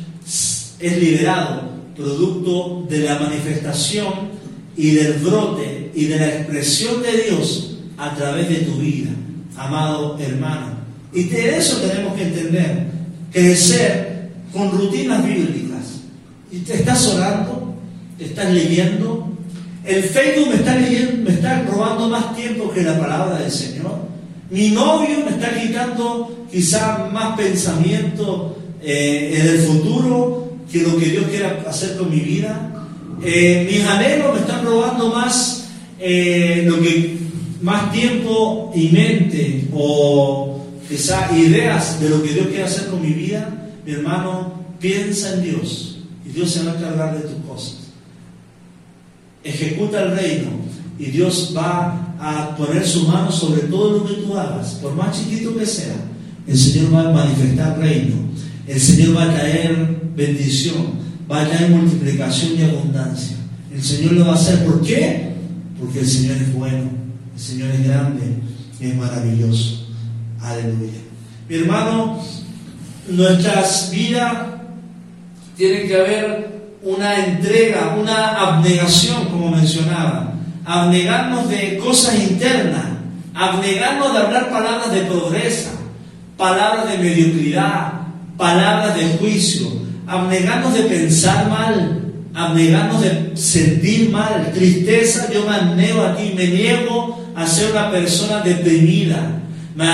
[0.79, 4.13] es liberado, producto de la manifestación
[4.77, 9.11] y del brote y de la expresión de Dios a través de tu vida,
[9.55, 10.73] amado hermano.
[11.13, 12.87] Y de eso tenemos que entender,
[13.31, 16.01] crecer con rutinas bíblicas.
[16.51, 17.75] ¿Y te estás orando?
[18.17, 19.32] ¿Te estás leyendo?
[19.85, 21.29] El Facebook me está, leyendo,
[21.69, 23.97] robando más tiempo que la palabra del Señor.
[24.49, 31.07] Mi novio me está quitando quizá más pensamiento eh, en el futuro que lo que
[31.07, 32.71] Dios quiera hacer con mi vida.
[33.21, 35.69] Eh, mis anhelos me están robando más
[35.99, 37.17] eh, lo que
[37.61, 43.13] más tiempo y mente o quizá ideas de lo que Dios quiere hacer con mi
[43.13, 43.69] vida.
[43.85, 47.82] Mi hermano, piensa en Dios y Dios se va a encargar de tus cosas.
[49.43, 50.51] Ejecuta el reino
[50.97, 55.17] y Dios va a poner su mano sobre todo lo que tú hagas, por más
[55.17, 55.95] chiquito que sea.
[56.47, 58.15] El Señor va a manifestar reino.
[58.67, 60.93] El Señor va a traer bendición,
[61.29, 63.37] va a traer multiplicación y abundancia.
[63.73, 64.63] El Señor lo va a hacer.
[64.65, 65.33] ¿Por qué?
[65.79, 66.89] Porque el Señor es bueno,
[67.33, 68.21] el Señor es grande
[68.79, 69.87] y es maravilloso.
[70.39, 70.99] Aleluya.
[71.49, 72.23] Mi hermano,
[73.09, 74.47] nuestras vidas
[75.57, 76.52] tienen que haber
[76.83, 80.33] una entrega, una abnegación, como mencionaba.
[80.65, 82.85] Abnegarnos de cosas internas,
[83.33, 85.71] abnegarnos de hablar palabras de pobreza,
[86.37, 87.93] palabras de mediocridad,
[88.37, 89.67] palabras de juicio,
[90.07, 96.47] abnegarnos de pensar mal, abnegarnos de sentir mal, tristeza, yo me abnego a ti, me
[96.47, 99.39] niego a ser una persona deprimida,
[99.75, 99.85] me,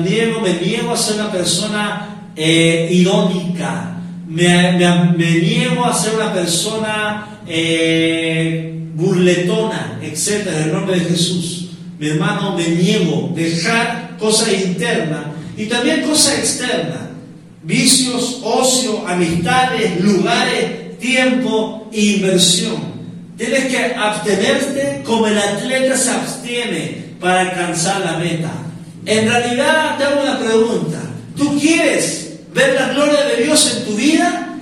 [0.00, 3.97] niego, me niego a ser una persona eh, irónica,
[4.28, 10.46] me, niego a ser una persona eh, burletona, etc.
[10.48, 11.70] En el nombre de Jesús.
[11.98, 17.08] Mi hermano, me niego, dejar cosas internas y también cosas externas,
[17.62, 22.98] vicios, ocio, amistades, lugares, tiempo inversión.
[23.36, 28.52] Tienes que abstenerte como el atleta se abstiene para alcanzar la meta.
[29.06, 31.00] En realidad, te hago una pregunta.
[31.36, 34.56] ¿Tú quieres ver la gloria de Dios en tu vida?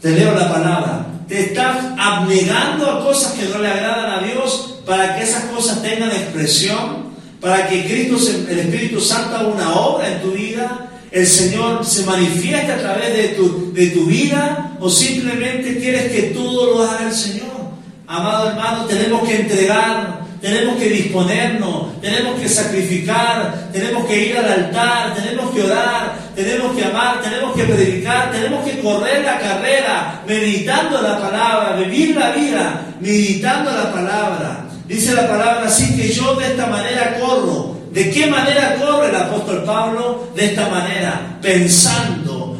[0.00, 1.06] Te leo la palabra.
[1.28, 5.82] Te estás abnegando a cosas que no le agradan a Dios para que esas cosas
[5.82, 8.16] tengan expresión para que Cristo,
[8.48, 13.16] el Espíritu Santo, haga una obra en tu vida, el Señor se manifieste a través
[13.16, 17.50] de tu, de tu vida, o simplemente quieres que todo lo haga el Señor.
[18.06, 24.46] Amado hermano, tenemos que entregar, tenemos que disponernos, tenemos que sacrificar, tenemos que ir al
[24.46, 30.22] altar, tenemos que orar, tenemos que amar, tenemos que predicar, tenemos que correr la carrera,
[30.26, 34.64] meditando la palabra, vivir la vida, meditando la palabra.
[34.86, 37.76] Dice la palabra así que yo de esta manera corro.
[37.92, 40.28] ¿De qué manera corre el apóstol Pablo?
[40.34, 42.56] De esta manera, pensando,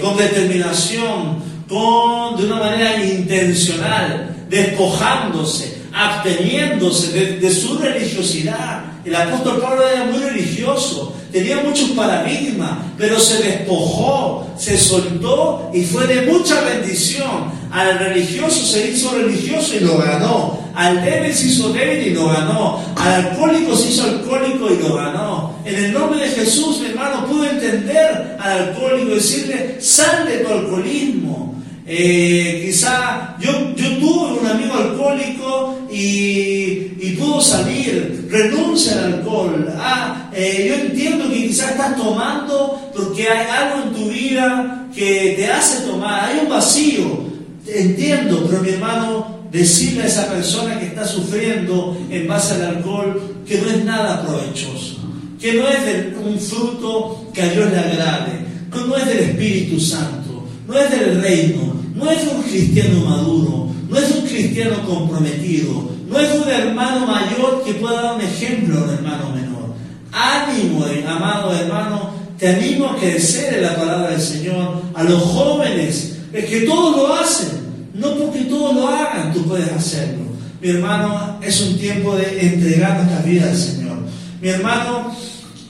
[0.00, 8.84] con determinación, con, de una manera intencional, despojándose, absteniéndose de, su religiosidad.
[9.04, 15.84] El apóstol Pablo era muy religioso, tenía muchos paradigmas, pero se despojó, se soltó y
[15.84, 17.60] fue de mucha bendición.
[17.70, 22.28] Al religioso se hizo religioso y lo ganó Al débil se hizo débil y lo
[22.28, 22.80] ganó.
[22.96, 25.54] Al alcohólico se hizo alcohólico y lo ganó.
[25.64, 30.38] En el nombre de Jesús, mi hermano, pudo entender al alcohólico y decirle, sal de
[30.38, 31.59] tu alcoholismo.
[31.92, 39.68] Eh, quizá yo, yo tuve un amigo alcohólico y, y pudo salir, renuncia al alcohol.
[39.76, 45.34] Ah, eh, yo entiendo que quizás estás tomando porque hay algo en tu vida que
[45.36, 47.28] te hace tomar, hay un vacío.
[47.66, 53.20] Entiendo, pero mi hermano, decirle a esa persona que está sufriendo en base al alcohol
[53.44, 55.00] que no es nada provechoso,
[55.40, 55.76] que no es
[56.24, 58.46] un fruto que a Dios le agrade,
[58.86, 63.98] no es del Espíritu Santo, no es del reino, no es un cristiano maduro, no
[63.98, 68.84] es un cristiano comprometido, no es un hermano mayor que pueda dar un ejemplo a
[68.84, 69.74] un hermano menor.
[70.12, 76.16] Ánimo, amado hermano, te animo a crecer en la palabra del Señor, a los jóvenes,
[76.32, 77.48] es que todos lo hacen,
[77.94, 80.24] no porque todos lo hagan, tú puedes hacerlo.
[80.60, 83.98] Mi hermano, es un tiempo de entregar nuestra vida al Señor.
[84.40, 85.14] Mi hermano,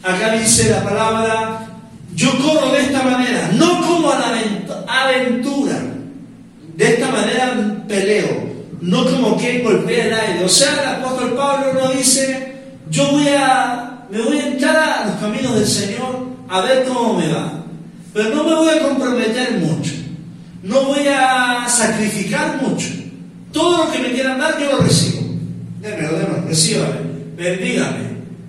[0.02, 1.66] acá dice la palabra,
[2.14, 5.89] yo corro de esta manera, no como a la aventura
[6.80, 8.42] de esta manera peleo,
[8.80, 10.44] no como que golpea el aire.
[10.46, 12.54] O sea, el apóstol Pablo no dice,
[12.88, 17.18] yo voy a, me voy a entrar a los caminos del Señor a ver cómo
[17.18, 17.64] me va.
[18.14, 19.92] Pero no me voy a comprometer mucho.
[20.62, 22.88] No voy a sacrificar mucho.
[23.52, 25.20] Todo lo que me quieran dar, yo lo recibo.
[25.82, 26.94] Démelo, démelo, recíbame,
[27.36, 28.08] bendígame.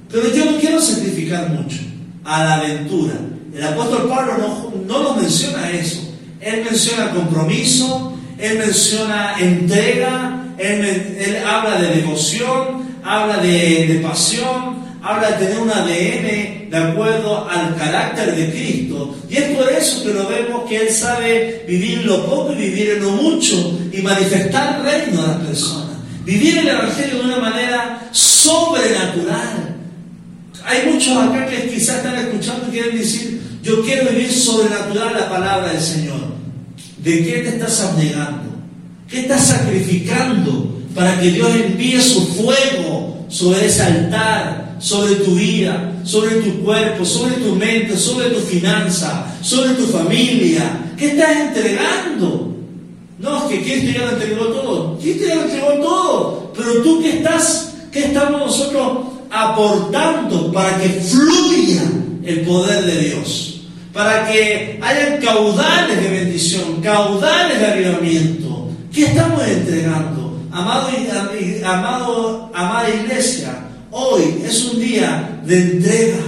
[0.10, 1.80] Pero yo no quiero sacrificar mucho
[2.24, 3.16] a la aventura.
[3.54, 6.16] El apóstol Pablo no, no lo menciona eso.
[6.40, 8.11] Él menciona compromiso,
[8.42, 16.70] él menciona entrega, él, habla de devoción, habla de, pasión, habla de tener un ADN
[16.70, 19.16] de acuerdo al carácter de Cristo.
[19.30, 22.92] Y es por eso que lo vemos que Él sabe vivir lo poco y vivir
[22.92, 25.98] en lo mucho y manifestar el reino a las personas.
[26.26, 29.76] Vivir el Evangelio de una manera sobrenatural.
[30.66, 35.30] Hay muchos acá que quizás están escuchando y quieren decir, yo quiero vivir sobrenatural la
[35.30, 36.41] palabra del Señor.
[37.04, 38.52] ¿De qué te estás abnegando?
[39.10, 45.99] ¿Qué estás sacrificando para que Dios envíe su fuego sobre ese altar, sobre tu vida,
[46.04, 50.93] sobre tu cuerpo, sobre tu mente, sobre tu finanza, sobre tu familia?
[50.95, 52.56] ¿Qué estás entregando?
[53.18, 54.99] No, es que Cristo ya lo entregó todo.
[54.99, 56.54] Cristo ya lo entregó todo.
[56.56, 61.82] Pero tú qué estás, qué estamos nosotros aportando para que fluya
[62.24, 63.51] el poder de Dios?
[63.94, 68.70] Para que haya caudales de bendición, caudales de avivamiento.
[68.94, 70.39] ¿Qué estamos entregando?
[70.52, 70.89] Amado,
[71.64, 73.58] amado, amada iglesia,
[73.89, 76.24] hoy es un día de entrega,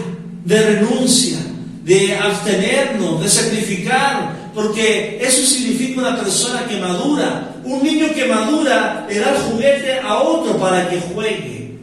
[0.46, 1.38] de renuncia,
[1.84, 7.50] de abstenernos, de sacrificar, porque eso significa una persona que madura.
[7.66, 11.78] Un niño que madura le da el juguete a otro para que juegue.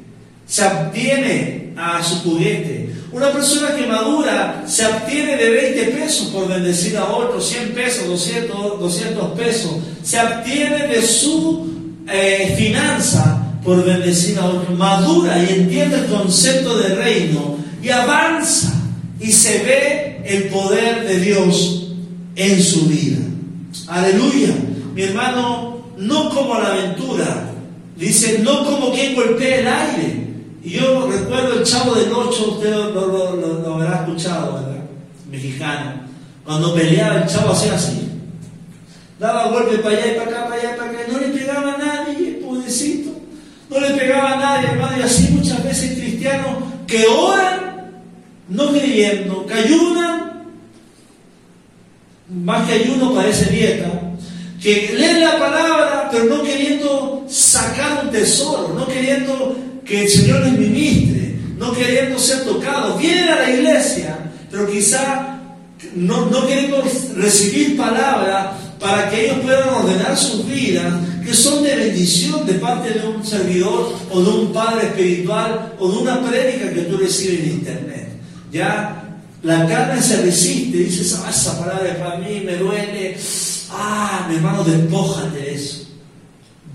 [0.47, 2.90] Se abstiene a su juguete.
[3.13, 8.07] Una persona que madura se obtiene de 20 pesos por bendecir a otro, 100 pesos,
[8.07, 9.73] 200, 200 pesos.
[10.03, 11.69] Se obtiene de su
[12.09, 14.75] eh, finanza por bendecir a otro.
[14.77, 18.73] Madura y entiende el concepto de reino y avanza
[19.19, 21.93] y se ve el poder de Dios
[22.37, 23.19] en su vida.
[23.89, 24.55] Aleluya.
[24.95, 27.51] Mi hermano, no como la aventura.
[27.97, 30.20] Dice, no como quien golpea el aire
[30.63, 34.85] y yo recuerdo el chavo del 8, usted lo, habrá escuchado, ¿verdad?
[35.31, 35.93] Mexicano.
[36.45, 38.09] Cuando peleaba el chavo hacía así.
[39.19, 41.01] Daba golpe para allá y para acá, para allá y para acá.
[41.13, 43.11] No le pegaba a nadie, pobrecito.
[43.71, 44.99] No le pegaba a nadie, hermano.
[44.99, 46.57] Y así muchas veces cristianos
[46.87, 47.93] que oran,
[48.49, 50.51] no creyendo, que ayunan,
[52.29, 53.89] más que ayuno parece dieta,
[54.61, 60.41] que leen la palabra, pero no queriendo sacar un tesoro, no queriendo que el Señor
[60.41, 63.01] les ministre, no queriendo ser tocados.
[63.01, 64.19] Vienen a la iglesia,
[64.51, 65.39] pero quizá
[65.95, 66.83] no, no queriendo
[67.17, 70.93] recibir palabra para que ellos puedan ordenar sus vidas,
[71.25, 75.91] que son de bendición de parte de un servidor o de un padre espiritual o
[75.91, 78.09] de una prédica que tú recibes en internet.
[78.51, 83.17] Ya la carne se resiste, dice, ah, esa palabra para mí me duele.
[83.71, 85.87] Ah, mi hermano, despójate de eso.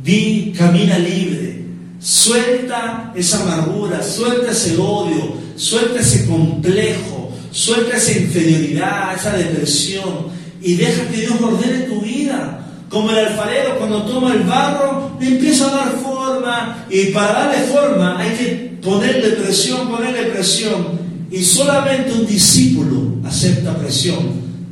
[0.03, 1.64] Vi, camina libre.
[2.05, 10.27] Suelta esa amargura, suelta ese odio, suelta ese complejo, suelta esa inferioridad, esa depresión
[10.61, 12.63] y deja que Dios ordene tu vida.
[12.89, 17.65] Como el alfarero cuando toma el barro le empieza a dar forma y para darle
[17.73, 20.99] forma hay que ponerle presión, ponerle presión.
[21.31, 24.19] Y solamente un discípulo acepta presión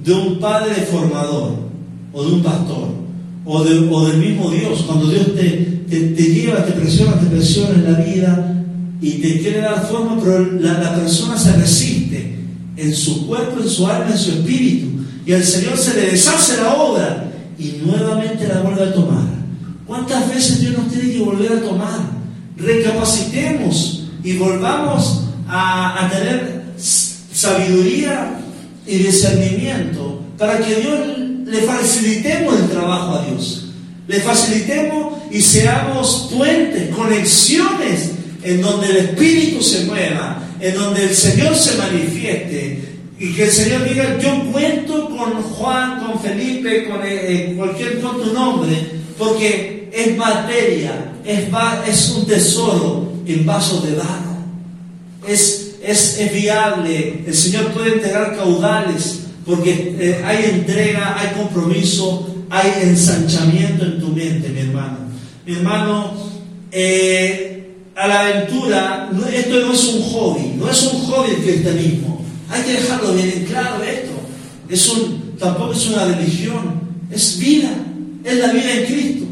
[0.03, 1.55] de un padre formador
[2.13, 3.02] o de un pastor
[3.45, 7.99] o, del mismo Dios, cuando Dios te, te, lleva, te presiona, te presiona en la
[7.99, 8.63] vida
[9.01, 12.39] y te quiere dar forma, pero la, la persona se resiste
[12.77, 14.87] en su cuerpo, en su alma, en su espíritu,
[15.25, 19.23] y al Señor se le deshace la obra y nuevamente la vuelve a tomar.
[19.85, 21.99] ¿Cuántas veces Dios nos tiene que volver a tomar?
[22.57, 28.39] Recapacitemos y volvamos a, a tener sabiduría
[28.87, 31.22] y discernimiento para que Dios
[31.53, 33.65] le facilitemos el trabajo a Dios.
[34.07, 41.15] Le facilitemos y seamos puentes, conexiones en donde el Espíritu se mueva, en donde el
[41.15, 42.81] Señor se manifieste
[43.19, 48.01] y que el Señor diga, yo cuento con Juan, con Felipe, con eh, eh, cualquier
[48.01, 48.75] tu nombre,
[49.17, 51.47] porque es materia, es,
[51.87, 54.37] es un tesoro en vasos de barro.
[55.27, 62.71] Es, es viable, el Señor puede entregar caudales porque eh, hay entrega, hay compromiso, hay
[62.83, 64.97] ensanchamiento en tu mente, mi hermano.
[65.45, 66.13] Mi hermano,
[66.71, 72.23] eh, a la aventura, esto no es un hobby, no es un hobby el cristianismo.
[72.49, 74.11] Hay que dejarlo bien en claro esto.
[74.69, 76.81] Es un, tampoco es una religión,
[77.11, 77.71] es vida,
[78.23, 79.25] es la vida en Cristo.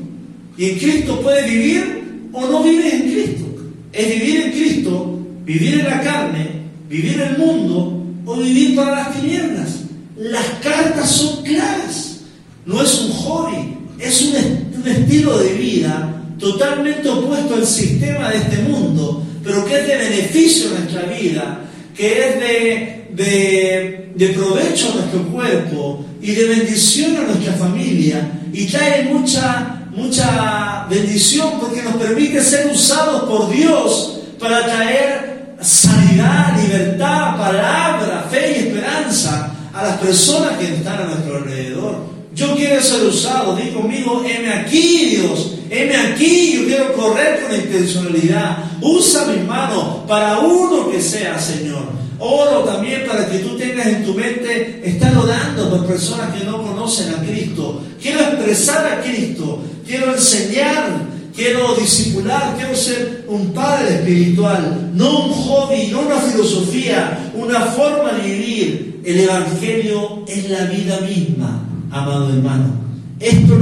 [0.57, 3.45] Y en Cristo puedes vivir o no vives en Cristo.
[3.93, 6.47] Es vivir en Cristo, vivir en la carne,
[6.89, 9.80] vivir en el mundo o vivir para las tinieblas.
[10.21, 12.19] Las cartas son claras.
[12.67, 18.57] No es un hobby, es un, estilo de vida totalmente opuesto al sistema de este
[18.59, 21.61] mundo, pero que es de beneficio a nuestra vida,
[21.95, 28.65] que es de, de, provecho a nuestro cuerpo y de bendición a nuestra familia y
[28.65, 37.37] trae mucha, mucha bendición porque nos permite ser usados por Dios para traer sanidad, libertad,
[37.37, 42.11] palabra, fe y esperanza a las personas que están a nuestro alrededor.
[42.33, 47.55] Yo quiero ser usado, di conmigo, heme aquí Dios, heme aquí, yo quiero correr con
[47.55, 48.57] intencionalidad.
[48.81, 52.01] Usa mis manos para uno que sea, Señor.
[52.19, 56.61] Oro también para que tú tengas en tu mente, estar orando por personas que no
[56.61, 57.81] conocen a Cristo.
[58.01, 61.01] Quiero expresar a Cristo, quiero enseñar,
[61.35, 68.13] quiero disipular, quiero ser un padre espiritual, no un hobby, no una filosofía, una forma
[68.13, 72.73] de vivir el Evangelio es la vida misma, amado hermano.
[73.19, 73.57] Esto,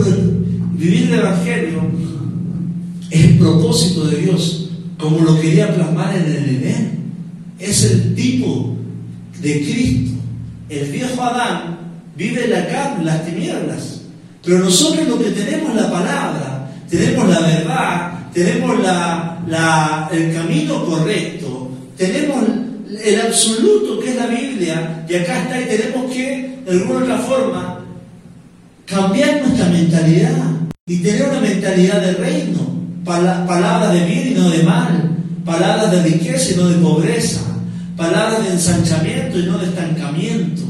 [0.74, 1.82] vivir el Evangelio,
[3.10, 7.00] es el propósito de Dios, como lo quería plasmar en el Edén.
[7.58, 8.76] Es el tipo
[9.42, 10.18] de Cristo.
[10.70, 11.80] El viejo Adán
[12.16, 14.02] vive en la carne, las tinieblas.
[14.44, 16.59] Pero nosotros lo que tenemos la palabra,
[16.90, 22.44] tenemos la verdad, tenemos la, el camino correcto, tenemos
[23.04, 27.18] el absoluto que es la Biblia, y acá está, y tenemos que, de alguna otra
[27.20, 27.86] forma,
[28.86, 30.38] cambiar nuestra mentalidad
[30.88, 36.04] y tener una mentalidad de reino, palabras de bien y no de mal, palabras de
[36.04, 37.42] riqueza y no de pobreza,
[37.96, 40.64] palabras de ensanchamiento y no de estancamiento,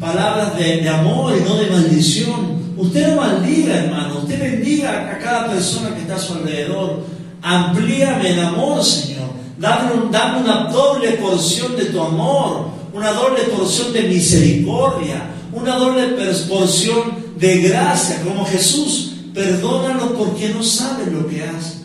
[0.00, 2.57] palabras de, de amor y no de maldición.
[2.78, 7.04] Usted no maldiga, hermano, usted bendiga a cada persona que está a su alrededor.
[7.42, 9.30] Amplíame el amor, Señor.
[9.58, 9.94] Dame,
[10.40, 16.04] una doble porción de tu amor, una doble porción de misericordia, una doble
[16.48, 19.16] porción de gracia, como Jesús.
[19.34, 21.82] Perdónalos porque no saben lo que hacen.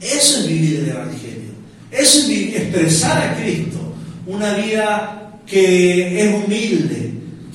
[0.00, 1.50] Eso es vivir el Evangelio.
[1.90, 3.78] Eso es expresar a Cristo.
[4.24, 7.07] Una vida que es humilde,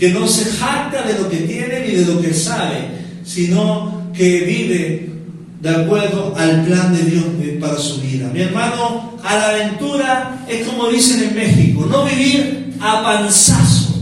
[0.03, 2.89] que no se jacta de lo que tiene ni de lo que sabe,
[3.23, 5.09] sino que vive
[5.61, 7.23] de acuerdo al plan de Dios
[7.61, 8.29] para su vida.
[8.33, 13.93] Mi hermano, a la aventura es como dicen en México, no vivir a panzazo.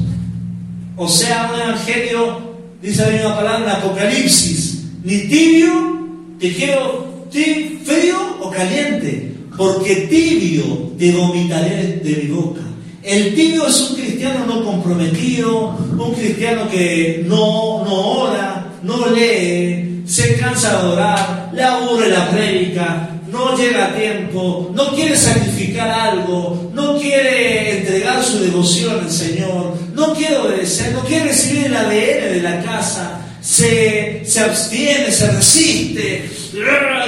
[0.96, 6.00] O sea, un evangelio, dice la misma palabra, apocalipsis, ni tibio,
[6.40, 12.71] te quiero frío o caliente, porque tibio te vomitaré de mi boca.
[13.04, 20.04] El tibio es un cristiano no comprometido, un cristiano que no, no ora, no lee,
[20.06, 25.90] se cansa de orar, le aburre la prédica, no llega a tiempo, no quiere sacrificar
[25.90, 31.76] algo, no quiere entregar su devoción al Señor, no quiere obedecer, no quiere recibir el
[31.76, 36.30] ADN de la casa, se, se abstiene, se resiste,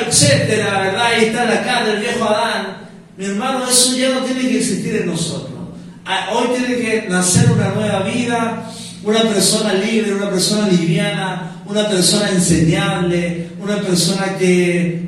[0.07, 1.05] etcétera, ¿verdad?
[1.05, 2.77] Ahí está la cara del viejo Adán.
[3.15, 5.62] Mi hermano, eso ya no tiene que existir en nosotros.
[6.05, 8.69] Ah, hoy tiene que nacer una nueva vida,
[9.05, 15.01] una persona libre, una persona liviana, una persona enseñable, una persona que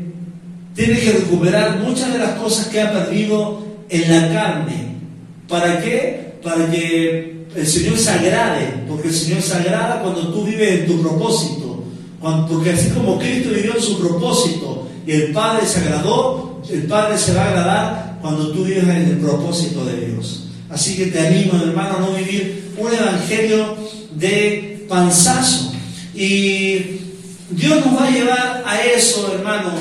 [0.74, 4.96] tiene que recuperar muchas de las cosas que ha perdido en la carne.
[5.50, 6.36] ¿Para qué?
[6.41, 10.88] Para que el Señor se agrade, porque el Señor se agrada cuando tú vives en
[10.88, 11.84] tu propósito,
[12.50, 17.18] porque así como Cristo vivió en su propósito y el Padre se agradó, el Padre
[17.18, 20.45] se va a agradar cuando tú vives en el propósito de Dios.
[20.70, 23.78] Así que te animo, hermano, a no vivir un evangelio
[24.16, 25.74] de panzazo.
[26.13, 26.99] Y
[27.49, 29.74] Dios nos va a llevar a eso, hermano.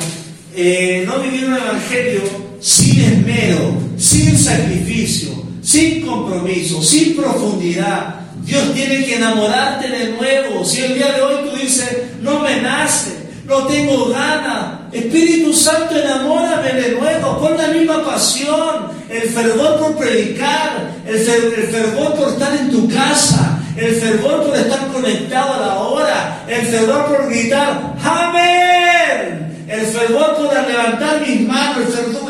[0.55, 2.23] Eh, no vivir un evangelio
[2.61, 5.31] sin esmero, sin sacrificio,
[5.63, 8.21] sin compromiso, sin profundidad.
[8.45, 10.65] Dios tiene que enamorarte de nuevo.
[10.65, 13.13] Si el día de hoy tú dices, no me nace,
[13.47, 19.97] no tengo ganas, Espíritu Santo, enamórame de nuevo, con la misma pasión, el fervor por
[19.97, 25.59] predicar, el, el fervor por estar en tu casa, el fervor por estar conectado a
[25.59, 31.87] la hora, el fervor por gritar, amén, el fervor por levantar mis manos,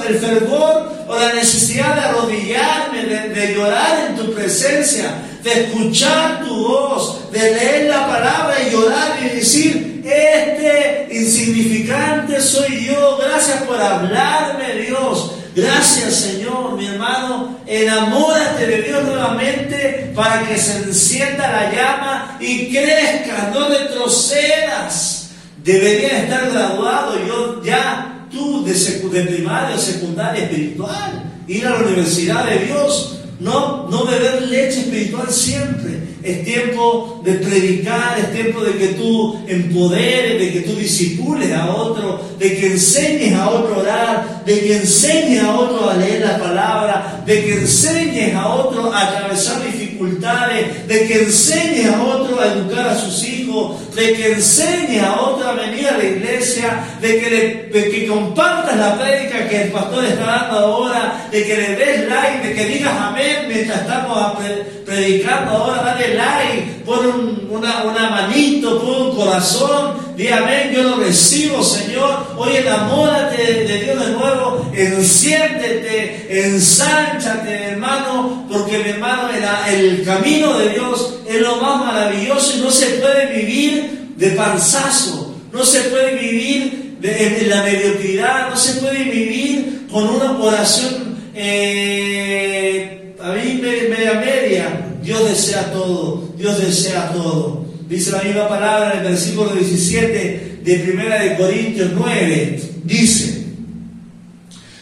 [0.08, 5.10] el fervor, o la necesidad de arrodillarme, de, de llorar en tu presencia,
[5.44, 12.86] de escuchar tu voz, de leer la palabra y llorar y decir, este insignificante soy
[12.86, 15.32] yo, gracias por hablarme Dios.
[15.54, 22.70] Gracias Señor, mi hermano, enamórate de Dios nuevamente para que se encienda la llama y
[22.70, 25.30] crezca, no retrocedas.
[25.62, 32.44] Debería estar graduado yo ya, tú de, de primaria secundaria espiritual, ir a la universidad
[32.46, 36.02] de Dios, no, no beber leche espiritual siempre.
[36.22, 41.66] Es tiempo de predicar, es tiempo de que tú empoderes, de que tú disipules a
[41.70, 46.24] otro, de que enseñes a otro a orar, de que enseñes a otro a leer
[46.24, 49.62] la palabra, de que enseñes a otro a atravesar
[49.98, 55.48] de que enseñes a otro a educar a sus hijos, de que enseñes a otro
[55.48, 60.04] a venir a la iglesia, de que, de que compartas la prédica que el pastor
[60.04, 64.38] está dando ahora, de que le des like, de que digas amén mientras estamos
[64.84, 70.96] predicando ahora, dale like, pon una, una manito, pon un corazón, di amén, yo lo
[70.96, 72.34] recibo, Señor.
[72.36, 80.58] Hoy enamórate de, Dios de nuevo, enciéndete, ensánchate, hermano, porque mi hermano, el, el camino
[80.58, 85.80] de Dios es lo más maravilloso y no se puede vivir de panzazo, no se
[85.82, 93.60] puede vivir de, la mediocridad, no se puede vivir con una oración eh, a mí
[93.60, 94.90] media media.
[95.02, 97.63] Dios desea todo, Dios desea todo.
[97.88, 102.62] Dice la misma palabra en el versículo 17 de Primera de Corintios 9.
[102.84, 103.44] Dice,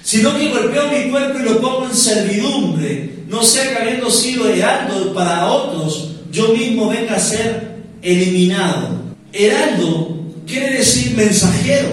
[0.02, 4.48] sino que golpeo mi cuerpo y lo pongo en servidumbre, no sea que habiendo sido
[4.48, 9.02] heraldo para otros, yo mismo venga a ser eliminado.
[9.32, 11.88] Heraldo quiere decir mensajero.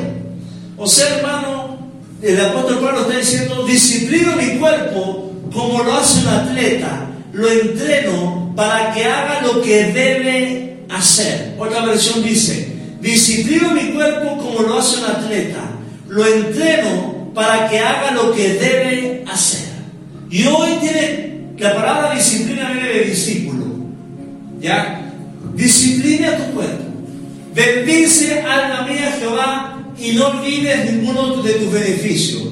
[0.77, 1.77] O sea, hermano,
[2.21, 8.53] el apóstol Pablo está diciendo, disciplino mi cuerpo como lo hace un atleta, lo entreno
[8.55, 11.55] para que haga lo que debe hacer.
[11.57, 12.67] Otra versión dice,
[13.01, 15.61] disciplino mi cuerpo como lo hace un atleta,
[16.07, 19.69] lo entreno para que haga lo que debe hacer.
[20.29, 23.65] Y hoy tiene, la palabra disciplina viene de discípulo.
[24.59, 25.13] ¿Ya?
[25.55, 26.83] Disciplina tu cuerpo.
[27.53, 32.43] Bendice alma mía Jehová y no olvides ninguno de tus beneficios.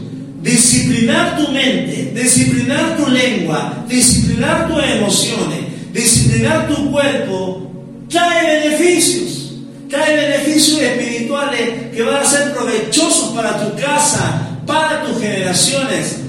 [0.42, 5.60] Disciplinar tu mente, disciplinar tu lengua, disciplinar tus emociones,
[5.94, 7.67] disciplinar tu cuerpo
[8.10, 9.54] trae beneficios,
[9.90, 16.22] trae beneficios espirituales que van a ser provechosos para tu casa, para tus generaciones.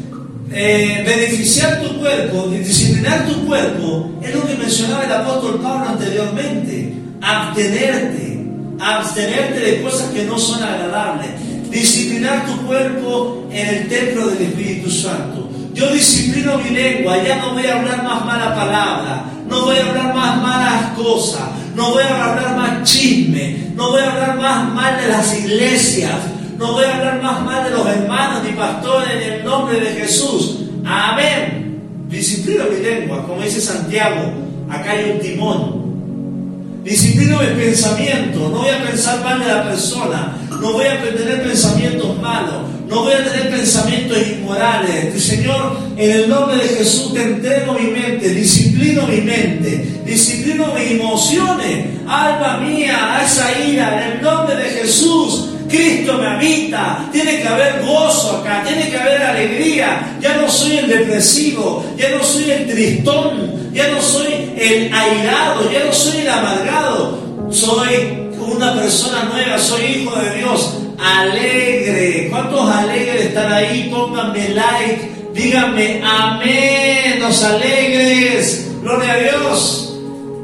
[0.51, 6.95] Eh, beneficiar tu cuerpo, disciplinar tu cuerpo, es lo que mencionaba el apóstol Pablo anteriormente.
[7.21, 8.47] Abstenerte,
[8.81, 11.29] abstenerte de cosas que no son agradables.
[11.71, 15.51] Disciplinar tu cuerpo en el templo del Espíritu Santo.
[15.75, 19.89] Yo disciplino mi lengua, ya no voy a hablar más mala palabra, no voy a
[19.89, 21.43] hablar más malas cosas,
[21.79, 26.17] no voy a hablar más chisme, no voy a hablar más mal de las iglesias,
[26.59, 29.87] no voy a hablar más mal de los hermanos ni pastores en el nombre de
[29.93, 30.65] Jesús.
[30.85, 31.81] Amén.
[32.09, 34.33] Disciplino mi lengua, como dice Santiago,
[34.69, 36.83] acá hay un timón.
[36.83, 41.45] Disciplino mi pensamiento, no voy a pensar mal de la persona, no voy a tener
[41.45, 45.23] pensamientos malos, no voy a tener pensamientos inmorales.
[45.23, 50.93] Señor, en el nombre de Jesús te entrego mi mente, disciplino mi mente, disciplino mis
[50.93, 55.51] emociones, alma mía, a esa ira, en el nombre de Jesús.
[55.69, 60.17] Cristo me habita, tiene que haber gozo acá, tiene que haber alegría.
[60.19, 65.71] Ya no soy el depresivo, ya no soy el tristón, ya no soy el airado,
[65.71, 67.19] ya no soy el amargado.
[67.51, 72.29] Soy una persona nueva, soy hijo de Dios, alegre.
[72.31, 73.89] ¿Cuántos alegres están ahí?
[73.91, 79.97] Pónganme like, díganme amén, los alegres, gloria a Dios.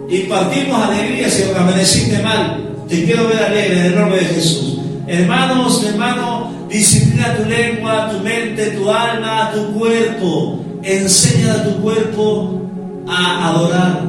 [0.09, 2.61] Y partimos alegría si amaneciste mal.
[2.89, 4.79] Te quiero ver alegre en el nombre de Jesús.
[5.07, 10.61] Hermanos, hermano, disciplina tu lengua, tu mente, tu alma, tu cuerpo.
[10.83, 12.61] Enseña a tu cuerpo
[13.09, 14.03] a adorar.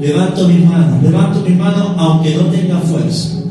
[0.00, 3.43] Levanto mis manos, levanto mis manos aunque no tenga fuerza.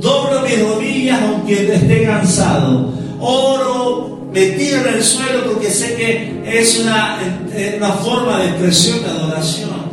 [0.00, 2.92] Doblo mis rodillas aunque esté cansado.
[3.20, 7.18] Oro metido en el suelo porque sé que es una,
[7.76, 9.88] una forma de expresión de adoración.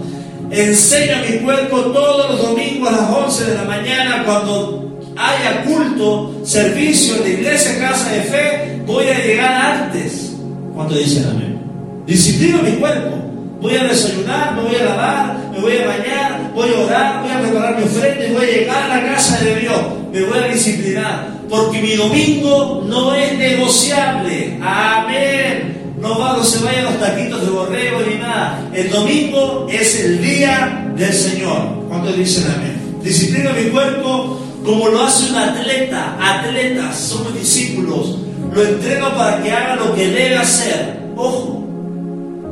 [0.52, 6.34] Enseña mi cuerpo todos los domingos a las 11 de la mañana cuando haya culto,
[6.44, 10.36] servicio de iglesia, casa de fe, voy a llegar antes.
[10.74, 11.60] ¿Cuánto dicen amén?
[12.06, 13.25] Disciplino mi cuerpo.
[13.62, 17.32] Voy a desayunar, me voy a lavar, me voy a bañar, voy a orar, voy
[17.32, 19.82] a preparar mi ofrenda y voy a llegar a la casa de Dios.
[20.12, 21.36] Me voy a disciplinar.
[21.50, 24.58] Porque mi domingo no es negociable.
[24.62, 25.94] Amén.
[26.00, 28.70] No va, no se vayan los taquitos de borrego ni nada.
[28.74, 31.86] El domingo es el día del Señor.
[31.88, 33.00] ¿Cuántos dicen amén?
[33.02, 36.18] Disciplino mi cuerpo como lo hace un atleta.
[36.20, 38.18] Atletas, somos discípulos.
[38.54, 41.00] Lo entreno para que haga lo que debe hacer.
[41.16, 41.65] Ojo,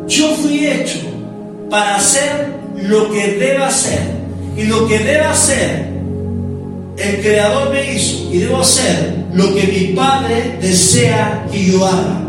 [0.08, 1.00] yo fui hecho
[1.70, 4.24] para hacer lo que debe hacer.
[4.56, 5.88] Y lo que debe hacer,
[6.98, 8.32] el Creador me hizo.
[8.32, 12.22] Y debo hacer lo que mi Padre desea que yo haga.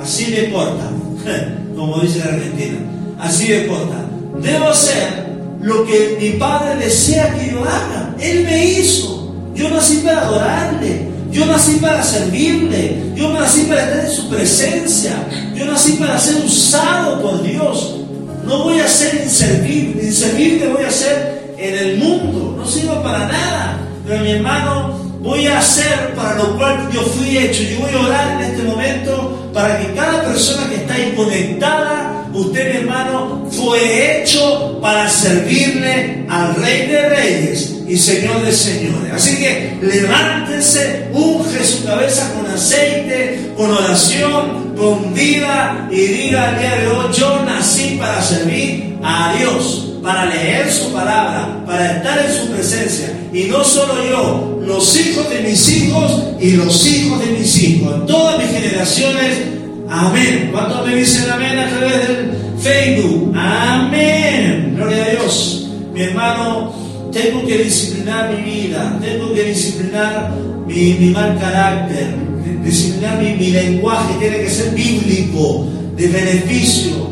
[0.00, 0.90] Así me importa.
[1.76, 2.78] Como dice la Argentina.
[3.18, 4.04] Así me importa.
[4.40, 5.26] Debo hacer
[5.60, 8.14] lo que mi Padre desea que yo haga.
[8.20, 9.34] Él me hizo.
[9.54, 11.08] Yo nací para adorarle.
[11.32, 12.96] Yo nací para servirle.
[13.16, 15.16] Yo nací para estar en su presencia.
[15.56, 17.96] Yo nací para ser usado por Dios.
[18.44, 20.04] No voy a ser inservible.
[20.04, 22.54] Inservible voy a ser en el mundo.
[22.58, 23.78] No sirvo para nada.
[24.06, 27.62] Pero mi hermano, voy a hacer para lo cual yo fui hecho.
[27.62, 32.16] Yo voy a orar en este momento para que cada persona que está ahí conectada
[32.36, 39.10] Usted, mi hermano, fue hecho para servirle al Rey de Reyes y Señor de Señores.
[39.14, 46.58] Así que levántese, unge su cabeza con aceite, con oración, con vida y diga al
[46.58, 52.18] día de hoy, yo nací para servir a Dios, para leer su palabra, para estar
[52.18, 53.12] en su presencia.
[53.32, 58.06] Y no solo yo, los hijos de mis hijos y los hijos de mis hijos,
[58.06, 59.56] todas mis generaciones
[59.88, 60.50] Amén.
[60.52, 63.32] ¿Cuántos me dicen amén a través del Facebook?
[63.36, 64.74] Amén.
[64.76, 65.68] Gloria a Dios.
[65.92, 66.72] Mi hermano,
[67.12, 70.32] tengo que disciplinar mi vida, tengo que disciplinar
[70.66, 72.14] mi, mal carácter,
[72.62, 75.66] disciplinar mi, lenguaje, tiene que ser bíblico,
[75.96, 77.08] de beneficio.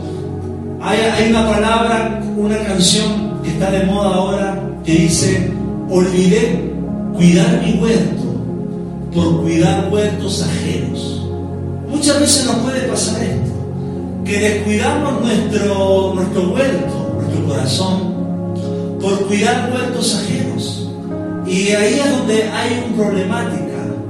[0.80, 5.50] Hay, hay una palabra, una canción que está de moda ahora que dice,
[5.88, 6.72] olvidé
[7.14, 8.24] cuidar mi huerto
[9.14, 11.26] por cuidar huertos ajenos.
[11.88, 13.52] Muchas veces nos puede pasar esto,
[14.24, 18.14] que descuidamos nuestro, nuestro huerto, nuestro corazón,
[19.00, 20.88] por cuidar huertos ajenos.
[21.46, 23.63] Y ahí es donde hay una problemática,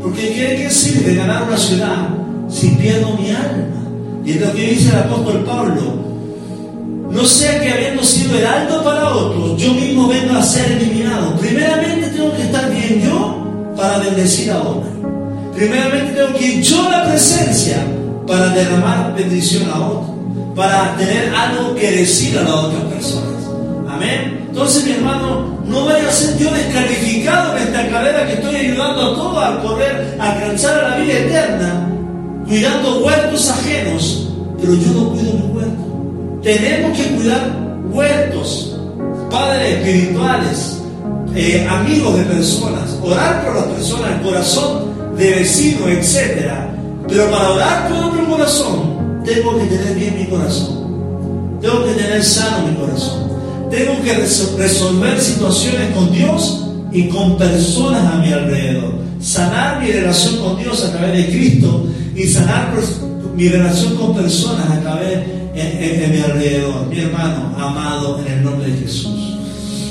[0.05, 2.11] porque ¿qué, sirve ganar una ciudad
[2.47, 3.89] si pierdo mi alma?
[4.23, 5.81] Y es lo que dice el apóstol Pablo,
[7.11, 11.35] no sea que habiendo sido heraldo para otros, yo mismo vengo a ser eliminado.
[11.37, 14.93] Primeramente tengo que estar bien yo para bendecir a otros.
[15.57, 17.87] Primeramente tengo que ir yo a la presencia
[18.27, 20.15] para derramar bendición a otro,
[20.55, 23.51] para tener algo que decir a las otras personas.
[23.89, 24.44] Amén.
[24.55, 29.03] Entonces, mi hermano, no vaya a ser yo descalificado en esta carrera que estoy ayudando
[29.03, 31.89] a todos a correr, a alcanzar a la vida eterna,
[32.47, 34.29] cuidando huertos ajenos,
[34.61, 36.41] pero yo no cuido mi huerto.
[36.45, 37.51] Tenemos que cuidar
[37.91, 38.77] huertos,
[39.29, 40.79] padres espirituales,
[41.35, 46.53] eh, amigos de personas, orar por las personas, el corazón de vecino, etc.
[47.09, 51.59] Pero para orar por mi corazón, tengo que tener bien mi corazón.
[51.61, 53.34] Tengo que tener sano mi corazón.
[53.75, 58.95] Tengo que resolver situaciones con Dios y con personas a mi alrededor.
[59.21, 62.73] Sanar mi relación con Dios a través de Cristo y sanar
[63.35, 66.87] mi relación con personas a través de, mi alrededor.
[66.87, 69.39] Mi hermano amado en el nombre de Jesús.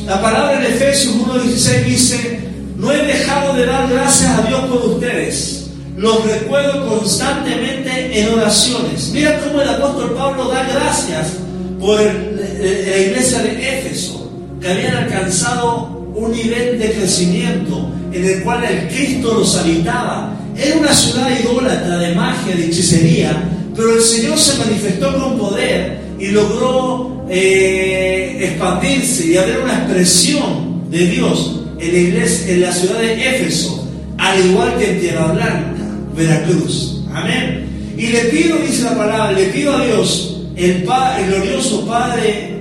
[0.06, 2.40] La palabra en Efesios 1.16 dice,
[2.78, 5.72] no he dejado de dar gracias a Dios por ustedes.
[5.98, 9.10] Los recuerdo constantemente en oraciones.
[9.14, 11.44] Mira cómo el apóstol Pablo da gracias
[11.84, 14.32] por la iglesia de Éfeso,
[14.62, 20.34] que habían alcanzado un nivel de crecimiento en el cual el Cristo los habitaba.
[20.58, 26.00] Era una ciudad idólatra de magia, de hechicería, pero el Señor se manifestó con poder
[26.18, 33.00] y logró eh, expandirse y haber una expresión de Dios en la en la ciudad
[33.00, 35.84] de Éfeso, al igual que en Tierra Blanca,
[36.16, 37.04] Veracruz.
[37.14, 37.66] Amén.
[37.98, 42.54] Y le pido, dice la palabra, le pido a Dios, el, el glorioso Padre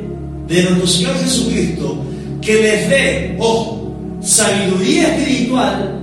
[0.49, 2.05] de nuestro Señor Jesucristo,
[2.41, 6.01] que les dé, ojo, sabiduría espiritual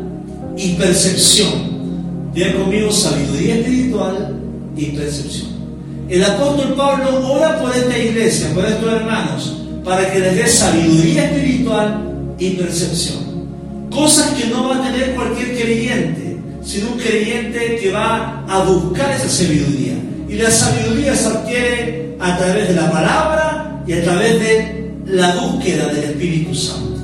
[0.57, 1.69] y percepción.
[2.33, 4.35] Diga conmigo sabiduría espiritual
[4.75, 5.49] y percepción.
[6.09, 11.25] El apóstol Pablo ora por esta iglesia, por estos hermanos, para que les dé sabiduría
[11.25, 13.29] espiritual y percepción.
[13.91, 19.11] Cosas que no va a tener cualquier creyente, sino un creyente que va a buscar
[19.11, 19.95] esa sabiduría.
[20.29, 25.35] Y la sabiduría se adquiere a través de la palabra y a través de la
[25.35, 27.01] búsqueda del Espíritu Santo.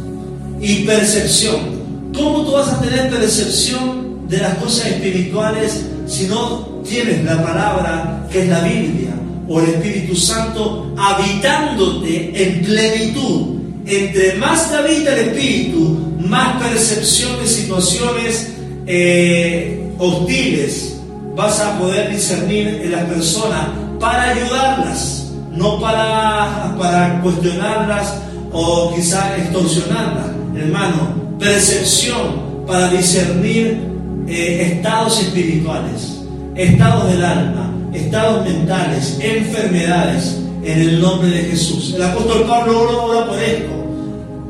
[0.62, 1.76] Y percepción.
[2.14, 8.28] ¿Cómo tú vas a tener percepción de las cosas espirituales si no tienes la palabra
[8.32, 9.16] que es la Biblia
[9.48, 13.56] o el Espíritu Santo habitándote en plenitud?
[13.88, 18.50] Entre más te habita el Espíritu, más percepción de situaciones
[18.86, 20.95] eh, hostiles
[21.36, 23.68] vas a poder discernir en las personas
[24.00, 28.16] para ayudarlas, no para, para cuestionarlas
[28.52, 30.28] o quizá extorsionarlas.
[30.56, 33.80] Hermano, percepción para discernir
[34.28, 36.22] eh, estados espirituales,
[36.56, 41.94] estados del alma, estados mentales, enfermedades, en el nombre de Jesús.
[41.96, 43.72] El apóstol Pablo ora por esto.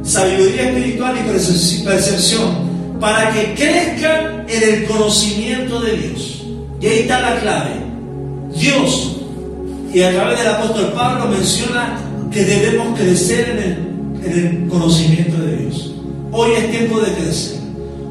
[0.01, 6.44] Sabiduría espiritual y percepción para que crezcan en el conocimiento de Dios.
[6.81, 7.71] Y ahí está la clave.
[8.55, 9.17] Dios,
[9.93, 11.97] y a través del apóstol Pablo menciona
[12.31, 15.93] que debemos crecer en el, en el conocimiento de Dios.
[16.31, 17.59] Hoy es tiempo de crecer.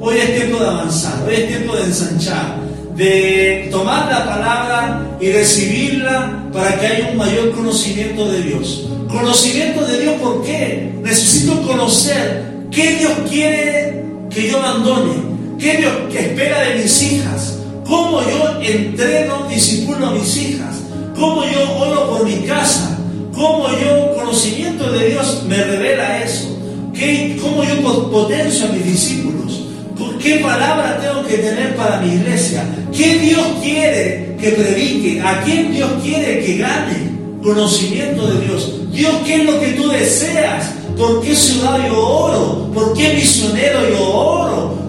[0.00, 1.24] Hoy es tiempo de avanzar.
[1.26, 2.56] Hoy es tiempo de ensanchar.
[2.96, 8.88] De tomar la palabra y recibirla para que haya un mayor conocimiento de Dios.
[9.08, 10.92] Conocimiento de Dios, ¿por qué?
[11.02, 15.14] Necesito conocer qué Dios quiere que yo abandone,
[15.58, 17.53] qué Dios que espera de mis hijas,
[17.84, 20.76] cómo yo entreno, disipulo a mis hijas,
[21.14, 22.98] cómo yo oro por mi casa,
[23.32, 26.50] cómo yo, conocimiento de Dios, me revela eso,
[26.92, 29.34] ¿Qué, cómo yo potencio a mis discípulos,
[30.24, 32.64] qué palabra tengo que tener para mi iglesia,
[32.96, 37.12] qué Dios quiere que predique, a quién Dios quiere que gane
[37.42, 38.72] conocimiento de Dios.
[38.90, 40.70] Dios, ¿qué es lo que tú deseas?
[40.96, 42.70] ¿Por qué ciudad yo oro?
[42.72, 44.83] ¿Por qué misionero yo oro?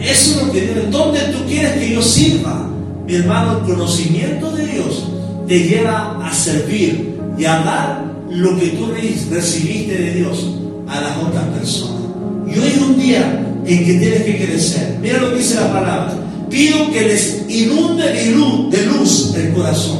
[0.00, 0.90] Eso es lo que Dios.
[0.90, 2.68] ¿Dónde tú quieres que yo sirva?
[3.06, 5.04] Mi hermano, el conocimiento de Dios
[5.48, 8.92] te lleva a servir y a dar lo que tú
[9.30, 10.46] recibiste de Dios
[10.88, 12.02] a las otras personas.
[12.46, 14.98] Y hoy es un día en que tienes que crecer.
[15.00, 16.14] Mira lo que dice la palabra.
[16.48, 19.98] Pido que les inunde de luz, el corazón.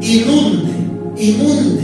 [0.00, 0.72] Inunde,
[1.18, 1.82] inunde.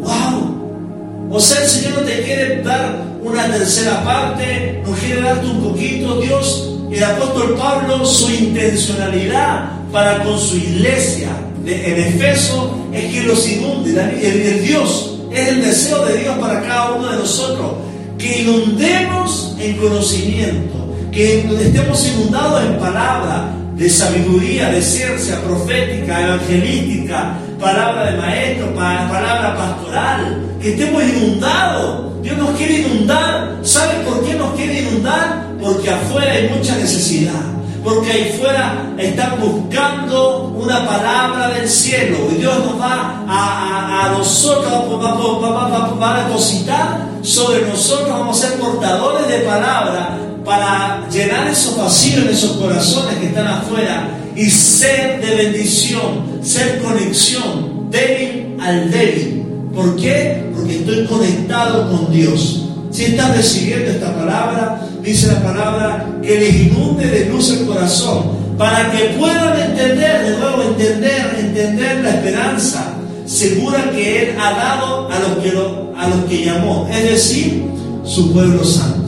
[0.00, 1.30] ¡Wow!
[1.30, 5.62] O sea, el Señor no te quiere dar una tercera parte, no quiere darte un
[5.62, 6.20] poquito.
[6.20, 11.28] Dios, el apóstol Pablo, su intencionalidad para con su iglesia
[11.66, 13.90] en Efeso es que los inunde.
[14.22, 17.72] El, Dios es el deseo de Dios para cada uno de nosotros.
[18.16, 20.74] Que inundemos en conocimiento,
[21.12, 29.56] que estemos inundados en palabra, de sabiduría, de ciencia profética, evangelística, palabra de maestro, palabra
[29.56, 32.20] pastoral, que estemos inundados.
[32.20, 33.60] Dios nos quiere inundar.
[33.62, 35.46] ¿Sabe por qué nos quiere inundar?
[35.62, 37.40] Porque afuera hay mucha necesidad.
[37.84, 42.16] Porque ahí afuera están buscando una palabra del cielo.
[42.32, 48.58] Y Dios nos va a, a, nosotros, va, a depositar sobre nosotros, vamos a ser
[48.58, 55.20] portadores de palabra para llenar esos vacíos en esos corazones que están afuera y ser
[55.20, 59.44] de bendición, ser conexión, débil al débil.
[59.74, 60.50] ¿Por qué?
[60.56, 62.64] Porque estoy conectado con Dios.
[62.90, 68.38] Si estás recibiendo esta palabra, dice la palabra, que les inunde de luz el corazón,
[68.56, 72.94] para que puedan entender, de nuevo entender, entender la esperanza
[73.26, 77.64] segura que Él ha dado a los que, a los que llamó, es decir,
[78.02, 79.07] su pueblo santo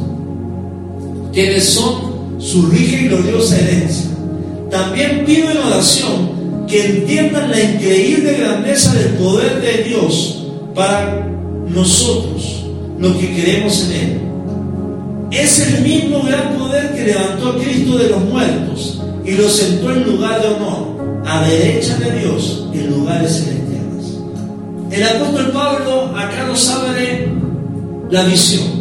[1.33, 4.11] quienes son su rica y gloriosa herencia.
[4.71, 11.27] También pido en oración que entiendan la increíble grandeza del poder de Dios para
[11.69, 12.65] nosotros,
[12.99, 14.21] los que creemos en Él.
[15.33, 19.91] Es el mismo gran poder que levantó a Cristo de los muertos y lo sentó
[19.93, 24.19] en lugar de honor, a derecha de Dios, en lugares celestiales.
[24.91, 27.29] El apóstol Pablo acá nos abre
[28.11, 28.80] la visión.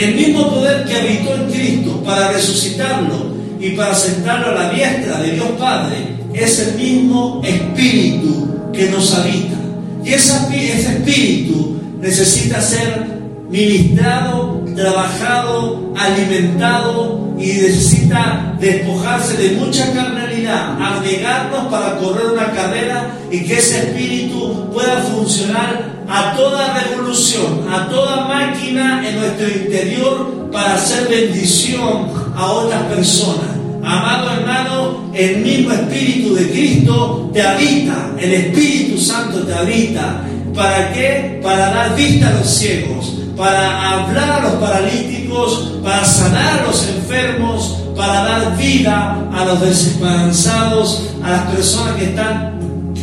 [0.00, 5.20] El mismo poder que habitó en Cristo para resucitarlo y para sentarlo a la diestra
[5.20, 5.98] de Dios Padre
[6.32, 9.58] es el mismo espíritu que nos habita.
[10.02, 13.08] Y ese, espíritu necesita ser
[13.50, 23.18] ministrado, trabajado, alimentado y necesita despojarse de mucha carne realidad, negarnos para correr una carrera
[23.30, 30.50] y que ese espíritu pueda funcionar a toda revolución, a toda máquina en nuestro interior
[30.50, 33.50] para hacer bendición a otras personas.
[33.82, 40.22] Amado hermano, el mismo Espíritu de Cristo te habita, el Espíritu Santo te habita.
[40.54, 41.38] ¿Para qué?
[41.42, 46.88] Para dar vista a los ciegos, para hablar a los paralíticos, para sanar a los
[46.88, 52.58] enfermos, para dar vida a los desesperanzados, a las personas que están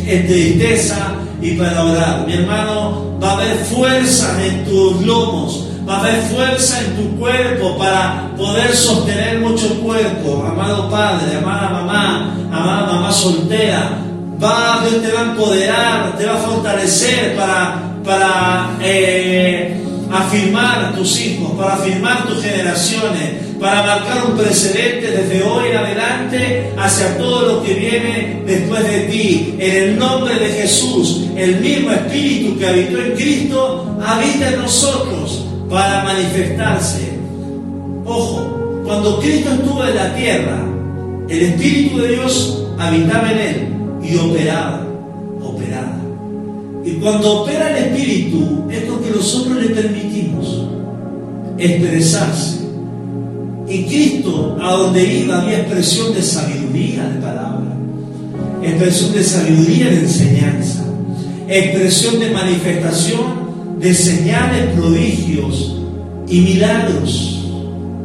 [0.06, 2.24] en tristeza y para orar.
[2.26, 7.18] Mi hermano, va a haber fuerza en tus lomos, va a haber fuerza en tu
[7.18, 10.44] cuerpo para poder sostener mucho cuerpo.
[10.44, 13.90] Amado padre, amada mamá, amada mamá soltera,
[14.42, 21.20] va, Dios te va a empoderar, te va a fortalecer para, para eh, afirmar tus
[21.20, 27.54] hijos, para afirmar tus generaciones, para marcar un precedente desde hoy en adelante hacia todo
[27.54, 29.54] lo que viene después de ti.
[29.58, 35.44] En el nombre de Jesús, el mismo Espíritu que habitó en Cristo habita en nosotros
[35.68, 37.12] para manifestarse.
[38.04, 40.64] Ojo, cuando Cristo estuvo en la tierra,
[41.28, 43.68] el Espíritu de Dios habitaba en él
[44.02, 44.86] y operaba,
[45.42, 45.97] operaba.
[46.88, 50.64] Y cuando opera el Espíritu es porque nosotros le permitimos
[51.58, 52.60] expresarse.
[53.68, 57.76] Y Cristo, a donde iba, había expresión de sabiduría de palabra,
[58.62, 60.84] expresión de sabiduría de enseñanza,
[61.46, 65.76] expresión de manifestación de señales, prodigios
[66.26, 67.50] y milagros.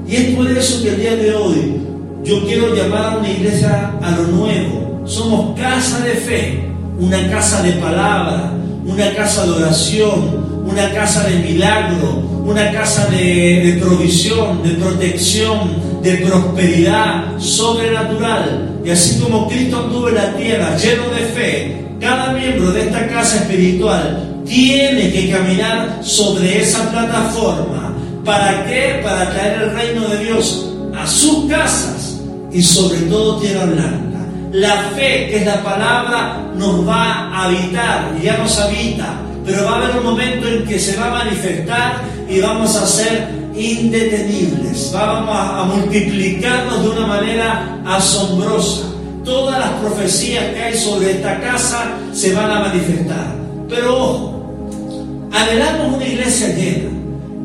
[0.09, 1.77] Y es por eso que el día de hoy
[2.25, 5.03] yo quiero llamar a una iglesia a lo nuevo.
[5.05, 6.63] Somos casa de fe,
[6.99, 8.52] una casa de palabra,
[8.85, 16.15] una casa de oración, una casa de milagro, una casa de, provisión, de protección, de
[16.17, 18.81] prosperidad sobrenatural.
[18.83, 23.07] Y así como Cristo anduvo en la tierra lleno de fe, cada miembro de esta
[23.07, 27.93] casa espiritual tiene que caminar sobre esa plataforma.
[28.25, 28.99] ¿Para qué?
[29.03, 32.19] Para traer el reino de Dios a sus casas
[32.51, 34.12] y sobre todo tierra blanca.
[34.53, 39.71] La fe, que es la palabra, nos va a habitar, ya nos habita, pero va
[39.71, 44.91] a haber un momento en que se va a manifestar y vamos a ser indetenibles,
[44.93, 48.89] vamos a, multiplicarnos de una manera asombrosa.
[49.25, 53.35] Todas las profecías que hay sobre esta casa se van a manifestar.
[53.67, 56.91] Pero ojo, anhelamos una iglesia llena,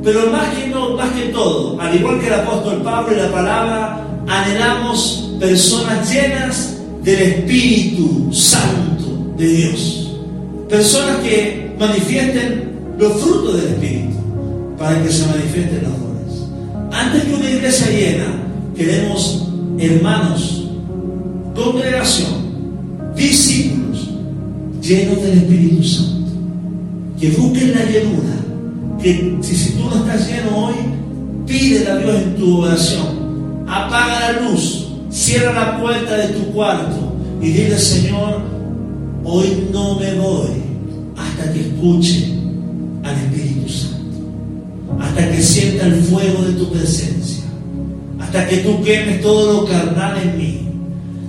[0.04, 4.00] pero más que, más que todo, al igual que el apóstol Pablo y la palabra,
[4.26, 6.74] anhelamos personas llenas
[7.08, 10.12] del Espíritu Santo de Dios.
[10.68, 14.16] Personas que manifiesten los frutos del Espíritu
[14.78, 16.92] para que se manifiesten los dones.
[16.92, 18.26] Antes que una iglesia llena,
[18.76, 19.48] queremos
[19.78, 20.68] hermanos,
[21.54, 22.28] congregación,
[23.16, 24.10] discípulos
[24.82, 26.30] llenos del Espíritu Santo,
[27.18, 28.34] que busquen la llenura,
[29.02, 30.74] que si, tú no estás lleno hoy,
[31.46, 34.77] pídele a Dios en tu oración, apaga la luz,
[35.18, 37.12] Cierra la puerta de tu cuarto
[37.42, 38.40] y dile, Señor,
[39.24, 40.50] hoy no me voy
[41.16, 42.34] hasta que escuche
[43.02, 47.42] al Espíritu Santo, hasta que sienta el fuego de tu presencia,
[48.20, 50.60] hasta que tú quemes todo lo carnal en mí,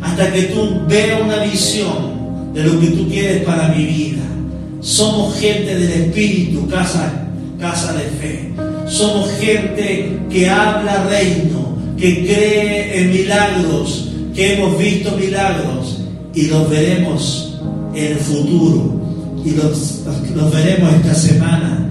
[0.03, 4.21] hasta que tú veas una visión de lo que tú quieres para mi vida.
[4.81, 7.11] Somos gente del Espíritu, casa,
[7.59, 8.53] casa de fe.
[8.85, 11.68] Somos gente que habla reino
[11.99, 15.99] que cree en milagros, que hemos visto milagros
[16.33, 17.59] y los veremos
[17.93, 19.01] en el futuro
[19.43, 20.03] y los,
[20.35, 21.89] los veremos esta semana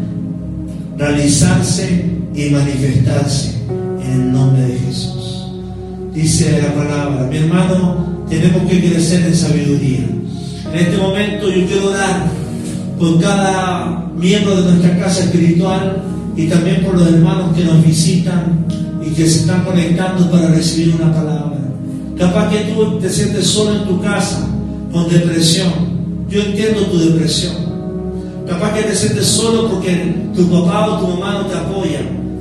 [0.97, 2.05] realizarse
[2.35, 3.55] y manifestarse
[4.03, 5.47] en el nombre de Jesús.
[6.15, 10.07] Dice la palabra, mi hermano, tenemos que crecer en sabiduría.
[10.73, 12.28] En este momento yo quiero dar
[12.99, 16.03] por cada miembro de nuestra casa espiritual
[16.37, 18.67] y también por los hermanos que nos visitan
[19.05, 21.59] y que se están conectando para recibir una palabra.
[22.19, 24.49] Capaz que tú te sientes solo en tu casa
[24.93, 25.73] con depresión.
[26.29, 27.55] Yo entiendo tu depresión.
[28.47, 32.01] Capaz que te sientes solo porque tu papá o tu mamá no te apoya.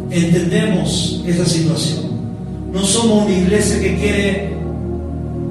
[0.09, 2.07] Entendemos esa situación.
[2.73, 4.53] No somos una iglesia que quiere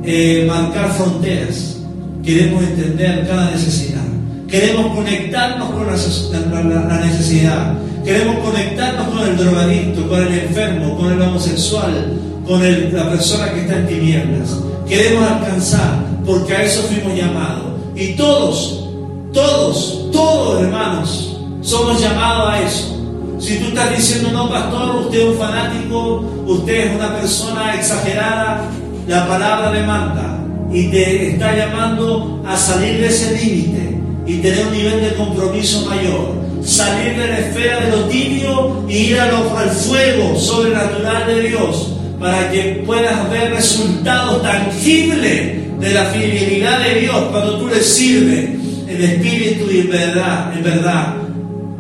[0.05, 1.77] eh, marcar fronteras.
[2.23, 4.16] Queremos entender cada necesidad.
[4.49, 7.75] Queremos conectarnos con la necesidad.
[8.05, 12.13] Queremos conectarnos con el drogadicto, con el enfermo, con el homosexual,
[12.47, 14.57] con la persona que está en tinieblas.
[14.89, 17.65] Queremos alcanzar, porque a eso fuimos llamados.
[17.97, 18.89] Y todos,
[19.33, 22.97] todos, todos hermanos, somos llamados a eso.
[23.41, 28.71] Si tú estás diciendo, no, pastor, usted es un fanático, usted es una persona exagerada,
[29.09, 30.33] la palabra le manda.
[30.73, 33.76] y te está llamando a salir de ese límite
[34.27, 36.35] y tener un nivel de compromiso mayor.
[36.65, 41.93] Salir de la esfera de lo tibio y ir a al fuego sobrenatural de Dios
[42.19, 48.51] para que puedas ver resultados tangibles de la fidelidad de Dios cuando tú le sirves
[48.89, 51.15] en espíritu y en verdad, en verdad.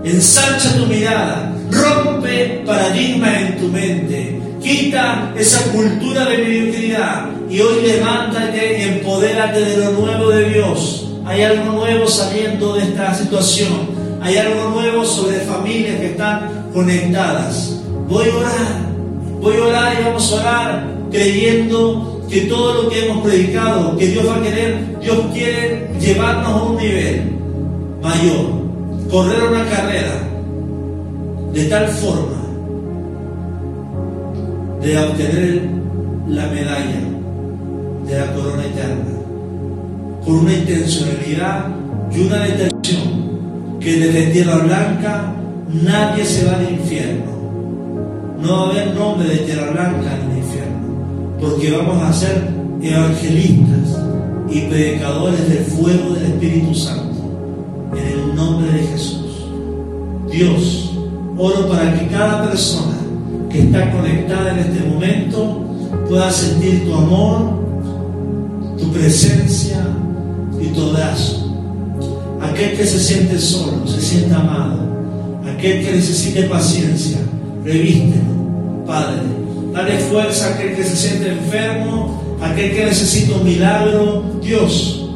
[0.05, 7.86] Ensancha tu mirada, rompe paradigmas en tu mente, quita esa cultura de mediocridad y hoy
[7.86, 11.05] levántate y empodérate de lo nuevo de Dios.
[11.26, 13.90] Hay algo nuevo saliendo de esta situación.
[14.22, 17.80] Hay algo nuevo sobre familias que están conectadas.
[18.08, 18.90] Voy a orar,
[19.40, 24.06] voy a orar y vamos a orar creyendo que todo lo que hemos predicado, que
[24.06, 27.32] Dios va a querer, Dios quiere llevarnos a un nivel
[28.02, 28.46] mayor,
[29.10, 30.22] correr una carrera
[31.52, 32.36] de tal forma
[34.80, 35.62] de obtener
[36.28, 37.00] la medalla
[38.06, 39.15] de la corona eterna,
[40.26, 41.66] con una intencionalidad
[42.12, 45.32] y una determinación que desde Tierra Blanca
[45.72, 47.26] nadie se va al infierno.
[48.42, 50.78] No va a haber nombre de Tierra Blanca en el infierno,
[51.40, 52.48] porque vamos a ser
[52.82, 54.02] evangelistas
[54.50, 57.22] y predicadores del fuego del Espíritu Santo,
[57.96, 59.46] en el nombre de Jesús.
[60.28, 60.98] Dios,
[61.38, 62.96] oro para que cada persona
[63.48, 65.62] que está conectada en este momento
[66.08, 67.60] pueda sentir tu amor,
[68.76, 69.86] tu presencia
[70.74, 71.52] abrazo.
[72.40, 74.78] Aquel que se siente solo, se siente amado.
[75.50, 77.18] Aquel que necesite paciencia,
[77.64, 79.22] revístelo, Padre.
[79.72, 84.24] Dale fuerza a aquel que se siente enfermo, aquel que necesita un milagro.
[84.42, 85.08] Dios,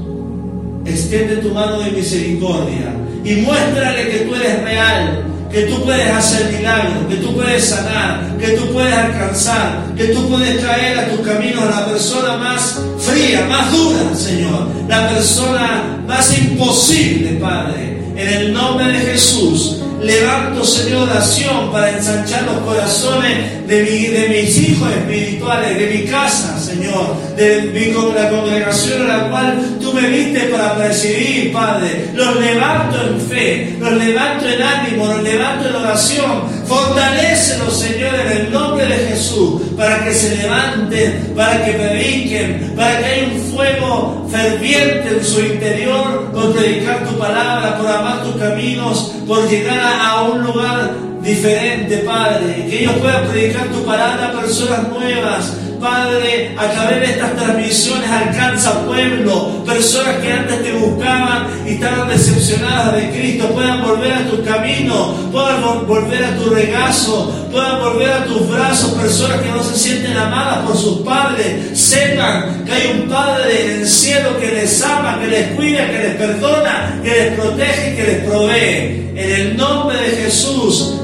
[0.85, 2.95] extiende tu mano de misericordia
[3.25, 8.37] y muéstrale que tú eres real, que tú puedes hacer milagros, que tú puedes sanar,
[8.39, 12.81] que tú puedes alcanzar, que tú puedes traer a tus caminos a la persona más
[12.99, 17.99] fría, más dura, Señor, la persona más imposible, Padre.
[18.17, 24.57] En el nombre de Jesús, levanto, Señor, oración para ensanchar los corazones de, de mis
[24.59, 30.09] hijos espirituales, de mi casa, Señor, de mi, la congregación a la cual tú me
[30.09, 32.11] viste para presidir, Padre.
[32.15, 36.43] Los levanto en fe, los levanto en ánimo, los levanto en oración.
[36.67, 42.99] Fortalécelos, Señor, en el nombre de Jesús, para que se levanten, para que prediquen, para
[42.99, 48.37] que haya un fuego ferviente en su interior por predicar tu palabra, por amar tus
[48.37, 52.67] caminos, por llegar a un lugar diferente, Padre.
[52.69, 58.11] Que ellos puedan predicar tu palabra a personas nuevas, Padre, a través de estas transmisiones
[58.11, 64.29] alcanza pueblo, personas que antes te buscaban y estaban decepcionadas de Cristo, puedan volver a
[64.29, 69.63] tu camino, puedan volver a tu regazo, puedan volver a tus brazos, personas que no
[69.63, 74.53] se sienten amadas por sus padres, sepan que hay un Padre en el cielo que
[74.53, 79.11] les ama, que les cuida, que les perdona, que les protege, que les provee.
[79.17, 81.01] En el nombre de Jesús,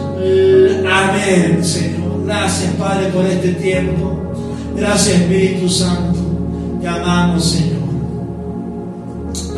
[0.88, 2.24] amén, Señor.
[2.24, 4.22] Gracias, Padre, por este tiempo.
[4.76, 6.18] Gracias Espíritu Santo.
[6.80, 7.76] Te amamos Señor.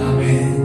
[0.01, 0.58] Amén.